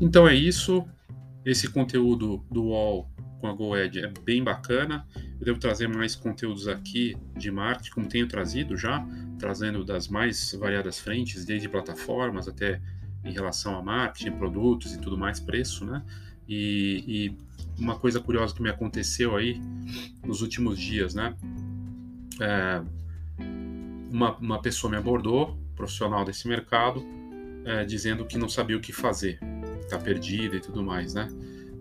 Então 0.00 0.28
é 0.28 0.34
isso. 0.34 0.86
Esse 1.44 1.70
conteúdo 1.70 2.44
do 2.50 2.64
UOL 2.66 3.10
com 3.40 3.46
a 3.46 3.52
GoEd 3.52 4.00
é 4.00 4.12
bem 4.24 4.42
bacana. 4.42 5.06
Eu 5.40 5.46
devo 5.46 5.58
trazer 5.58 5.88
mais 5.88 6.14
conteúdos 6.14 6.68
aqui 6.68 7.16
de 7.36 7.50
marketing, 7.50 7.90
como 7.90 8.08
tenho 8.08 8.26
trazido 8.26 8.76
já, 8.76 9.06
trazendo 9.38 9.84
das 9.84 10.08
mais 10.08 10.52
variadas 10.54 10.98
frentes, 10.98 11.44
desde 11.44 11.68
plataformas 11.68 12.48
até 12.48 12.80
em 13.24 13.32
relação 13.32 13.76
a 13.76 13.82
marketing, 13.82 14.32
produtos 14.32 14.94
e 14.94 15.00
tudo 15.00 15.16
mais, 15.16 15.40
preço, 15.40 15.84
né? 15.84 16.02
E, 16.48 17.04
e 17.06 17.36
uma 17.80 17.98
coisa 17.98 18.20
curiosa 18.20 18.54
que 18.54 18.62
me 18.62 18.70
aconteceu 18.70 19.36
aí 19.36 19.60
nos 20.24 20.42
últimos 20.42 20.78
dias, 20.78 21.14
né? 21.14 21.36
É, 22.40 22.82
uma, 24.10 24.36
uma 24.36 24.60
pessoa 24.60 24.90
me 24.90 24.96
abordou, 24.96 25.58
profissional 25.76 26.24
desse 26.24 26.48
mercado, 26.48 27.04
é, 27.64 27.84
dizendo 27.84 28.24
que 28.24 28.38
não 28.38 28.48
sabia 28.48 28.76
o 28.76 28.80
que 28.80 28.92
fazer, 28.92 29.38
está 29.80 29.98
perdida 29.98 30.56
e 30.56 30.60
tudo 30.60 30.82
mais, 30.82 31.14
né? 31.14 31.28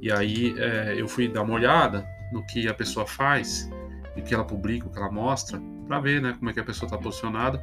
E 0.01 0.11
aí 0.11 0.55
é, 0.57 0.95
eu 0.97 1.07
fui 1.07 1.27
dar 1.27 1.43
uma 1.43 1.53
olhada 1.53 2.07
no 2.31 2.45
que 2.45 2.67
a 2.67 2.73
pessoa 2.73 3.05
faz 3.05 3.69
e 4.15 4.21
que 4.21 4.33
ela 4.33 4.43
publica, 4.43 4.87
o 4.87 4.91
que 4.91 4.97
ela 4.97 5.11
mostra, 5.11 5.61
para 5.87 5.99
ver 5.99 6.21
né, 6.21 6.35
como 6.37 6.49
é 6.49 6.53
que 6.53 6.59
a 6.59 6.63
pessoa 6.63 6.87
está 6.87 6.97
posicionada. 6.97 7.61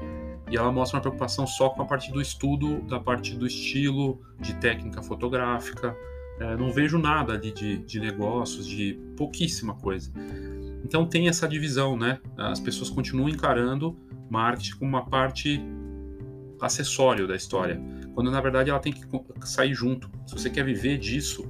E 0.50 0.56
ela 0.56 0.70
mostra 0.70 0.96
uma 0.96 1.00
preocupação 1.00 1.46
só 1.46 1.70
com 1.70 1.82
a 1.82 1.84
parte 1.84 2.12
do 2.12 2.20
estudo, 2.20 2.82
da 2.82 3.00
parte 3.00 3.34
do 3.34 3.46
estilo, 3.46 4.20
de 4.38 4.54
técnica 4.56 5.02
fotográfica. 5.02 5.96
É, 6.38 6.56
não 6.56 6.70
vejo 6.72 6.98
nada 6.98 7.34
ali 7.34 7.52
de, 7.52 7.78
de 7.78 8.00
negócios, 8.00 8.66
de 8.66 8.98
pouquíssima 9.16 9.74
coisa. 9.74 10.12
Então 10.84 11.06
tem 11.06 11.28
essa 11.28 11.48
divisão, 11.48 11.96
né? 11.96 12.20
As 12.36 12.60
pessoas 12.60 12.90
continuam 12.90 13.28
encarando 13.28 13.96
marketing 14.30 14.76
como 14.76 14.90
uma 14.90 15.04
parte 15.06 15.60
acessório 16.60 17.26
da 17.26 17.36
história, 17.36 17.80
quando 18.14 18.30
na 18.30 18.40
verdade 18.40 18.70
ela 18.70 18.78
tem 18.78 18.92
que 18.92 19.06
sair 19.46 19.74
junto. 19.74 20.10
Se 20.26 20.34
você 20.34 20.50
quer 20.50 20.64
viver 20.64 20.98
disso, 20.98 21.48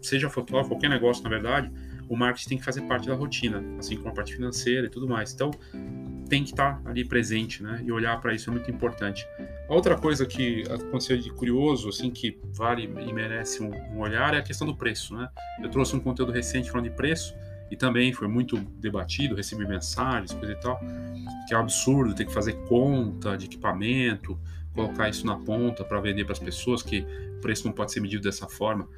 seja 0.00 0.28
fotógrafo, 0.28 0.70
qualquer 0.70 0.90
negócio, 0.90 1.22
na 1.22 1.30
verdade, 1.30 1.70
o 2.08 2.16
marketing 2.16 2.48
tem 2.48 2.58
que 2.58 2.64
fazer 2.64 2.82
parte 2.82 3.06
da 3.06 3.14
rotina, 3.14 3.62
assim 3.78 3.96
como 3.96 4.08
a 4.08 4.12
parte 4.12 4.34
financeira 4.34 4.86
e 4.86 4.90
tudo 4.90 5.08
mais. 5.08 5.32
Então, 5.32 5.50
tem 6.28 6.42
que 6.42 6.50
estar 6.50 6.80
ali 6.84 7.04
presente, 7.04 7.62
né? 7.62 7.82
E 7.84 7.92
olhar 7.92 8.20
para 8.20 8.34
isso 8.34 8.50
é 8.50 8.52
muito 8.52 8.70
importante. 8.70 9.26
Outra 9.68 9.96
coisa 9.96 10.26
que 10.26 10.62
aconteceu 10.62 11.16
de 11.16 11.30
curioso, 11.30 11.88
assim, 11.88 12.10
que 12.10 12.38
vale 12.52 12.84
e 12.84 13.12
merece 13.12 13.62
um, 13.62 13.70
um 13.94 13.98
olhar 14.00 14.34
é 14.34 14.38
a 14.38 14.42
questão 14.42 14.66
do 14.66 14.74
preço, 14.74 15.14
né? 15.14 15.28
Eu 15.62 15.70
trouxe 15.70 15.94
um 15.94 16.00
conteúdo 16.00 16.32
recente 16.32 16.70
falando 16.70 16.88
de 16.88 16.96
preço 16.96 17.34
e 17.70 17.76
também 17.76 18.12
foi 18.12 18.26
muito 18.26 18.56
debatido, 18.56 19.36
recebi 19.36 19.66
mensagens, 19.66 20.32
coisa 20.32 20.52
e 20.52 20.60
tal, 20.60 20.80
que 21.46 21.54
é 21.54 21.56
um 21.56 21.60
absurdo 21.60 22.14
ter 22.14 22.24
que 22.24 22.32
fazer 22.32 22.54
conta 22.66 23.36
de 23.36 23.46
equipamento, 23.46 24.36
colocar 24.74 25.08
isso 25.08 25.24
na 25.24 25.36
ponta 25.36 25.84
para 25.84 26.00
vender 26.00 26.24
para 26.24 26.32
as 26.32 26.38
pessoas, 26.38 26.82
que 26.82 27.06
o 27.38 27.40
preço 27.40 27.66
não 27.66 27.72
pode 27.72 27.92
ser 27.92 28.00
medido 28.00 28.22
dessa 28.22 28.48
forma. 28.48 28.88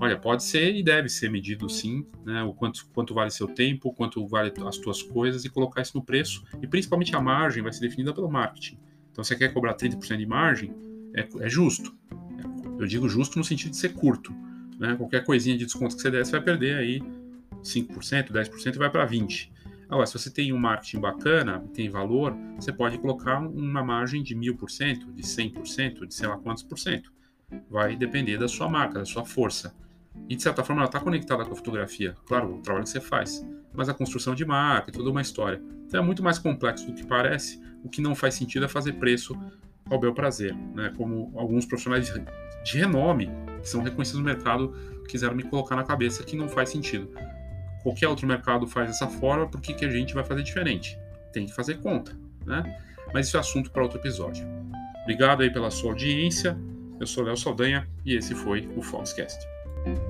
Olha, 0.00 0.16
pode 0.16 0.42
ser 0.42 0.74
e 0.74 0.82
deve 0.82 1.10
ser 1.10 1.30
medido 1.30 1.68
sim, 1.68 2.06
né? 2.24 2.42
O 2.42 2.54
quanto, 2.54 2.86
quanto 2.94 3.12
vale 3.12 3.30
seu 3.30 3.46
tempo, 3.46 3.92
quanto 3.92 4.26
vale 4.26 4.50
as 4.66 4.78
tuas 4.78 5.02
coisas 5.02 5.44
e 5.44 5.50
colocar 5.50 5.82
isso 5.82 5.94
no 5.94 6.02
preço. 6.02 6.42
E 6.62 6.66
principalmente 6.66 7.14
a 7.14 7.20
margem 7.20 7.62
vai 7.62 7.70
ser 7.70 7.80
definida 7.80 8.14
pelo 8.14 8.30
marketing. 8.30 8.78
Então, 9.12 9.22
você 9.22 9.36
quer 9.36 9.52
cobrar 9.52 9.74
30% 9.74 10.16
de 10.16 10.24
margem, 10.24 10.74
é, 11.14 11.28
é 11.40 11.48
justo. 11.50 11.94
Eu 12.78 12.86
digo 12.86 13.10
justo 13.10 13.38
no 13.38 13.44
sentido 13.44 13.72
de 13.72 13.76
ser 13.76 13.90
curto. 13.90 14.34
Né? 14.78 14.96
Qualquer 14.96 15.22
coisinha 15.22 15.58
de 15.58 15.66
desconto 15.66 15.94
que 15.94 16.00
você 16.00 16.10
der, 16.10 16.24
você 16.24 16.32
vai 16.32 16.40
perder 16.40 16.78
aí 16.78 17.02
5%, 17.62 18.32
10% 18.32 18.74
e 18.74 18.78
vai 18.78 18.88
para 18.88 19.06
20%. 19.06 19.50
Agora, 19.86 20.06
se 20.06 20.14
você 20.14 20.30
tem 20.30 20.50
um 20.52 20.58
marketing 20.58 21.00
bacana, 21.00 21.62
tem 21.74 21.90
valor, 21.90 22.34
você 22.56 22.72
pode 22.72 22.96
colocar 22.96 23.40
uma 23.40 23.84
margem 23.84 24.22
de 24.22 24.34
1000%, 24.34 25.12
de 25.12 25.22
100%, 25.22 26.06
de 26.06 26.14
sei 26.14 26.28
lá 26.28 26.38
quantos 26.38 26.62
por 26.62 26.78
cento. 26.78 27.12
vai 27.68 27.96
depender 27.96 28.38
da 28.38 28.46
sua 28.48 28.68
marca, 28.68 29.00
da 29.00 29.04
sua 29.04 29.26
força. 29.26 29.74
E 30.28 30.36
de 30.36 30.42
certa 30.42 30.62
forma 30.62 30.82
ela 30.82 30.88
está 30.88 31.00
conectada 31.00 31.44
com 31.44 31.52
a 31.52 31.56
fotografia. 31.56 32.16
Claro, 32.26 32.56
o 32.56 32.62
trabalho 32.62 32.84
que 32.84 32.90
você 32.90 33.00
faz, 33.00 33.46
mas 33.72 33.88
a 33.88 33.94
construção 33.94 34.34
de 34.34 34.44
marca, 34.44 34.92
toda 34.92 35.10
uma 35.10 35.20
história. 35.20 35.60
Então 35.86 36.02
é 36.02 36.04
muito 36.04 36.22
mais 36.22 36.38
complexo 36.38 36.86
do 36.86 36.94
que 36.94 37.04
parece. 37.04 37.60
O 37.82 37.88
que 37.88 38.00
não 38.00 38.14
faz 38.14 38.34
sentido 38.34 38.64
é 38.64 38.68
fazer 38.68 38.94
preço 38.94 39.36
ao 39.90 39.98
bel 39.98 40.14
prazer, 40.14 40.54
né? 40.74 40.92
Como 40.96 41.32
alguns 41.36 41.66
profissionais 41.66 42.06
de, 42.06 42.24
de 42.64 42.78
renome 42.78 43.30
que 43.60 43.68
são 43.68 43.82
reconhecidos 43.82 44.20
no 44.20 44.24
mercado 44.24 44.72
quiseram 45.08 45.34
me 45.34 45.42
colocar 45.42 45.74
na 45.74 45.82
cabeça 45.82 46.22
que 46.22 46.36
não 46.36 46.48
faz 46.48 46.70
sentido. 46.70 47.10
Qualquer 47.82 48.08
outro 48.08 48.26
mercado 48.26 48.66
faz 48.66 48.88
dessa 48.88 49.08
forma, 49.08 49.48
por 49.48 49.60
que, 49.60 49.74
que 49.74 49.84
a 49.84 49.90
gente 49.90 50.14
vai 50.14 50.24
fazer 50.24 50.42
diferente? 50.42 50.96
Tem 51.32 51.46
que 51.46 51.52
fazer 51.52 51.80
conta, 51.80 52.16
né? 52.46 52.62
Mas 53.12 53.26
isso 53.26 53.36
é 53.36 53.40
assunto 53.40 53.70
para 53.70 53.82
outro 53.82 53.98
episódio. 53.98 54.46
Obrigado 55.02 55.42
aí 55.42 55.50
pela 55.50 55.70
sua 55.70 55.90
audiência. 55.90 56.56
Eu 57.00 57.06
sou 57.06 57.24
Léo 57.24 57.36
Saldanha 57.36 57.88
e 58.04 58.14
esse 58.14 58.34
foi 58.34 58.68
o 58.76 58.82
Foxcast. 58.82 59.44
Thank 59.84 59.98
you. 59.98 60.09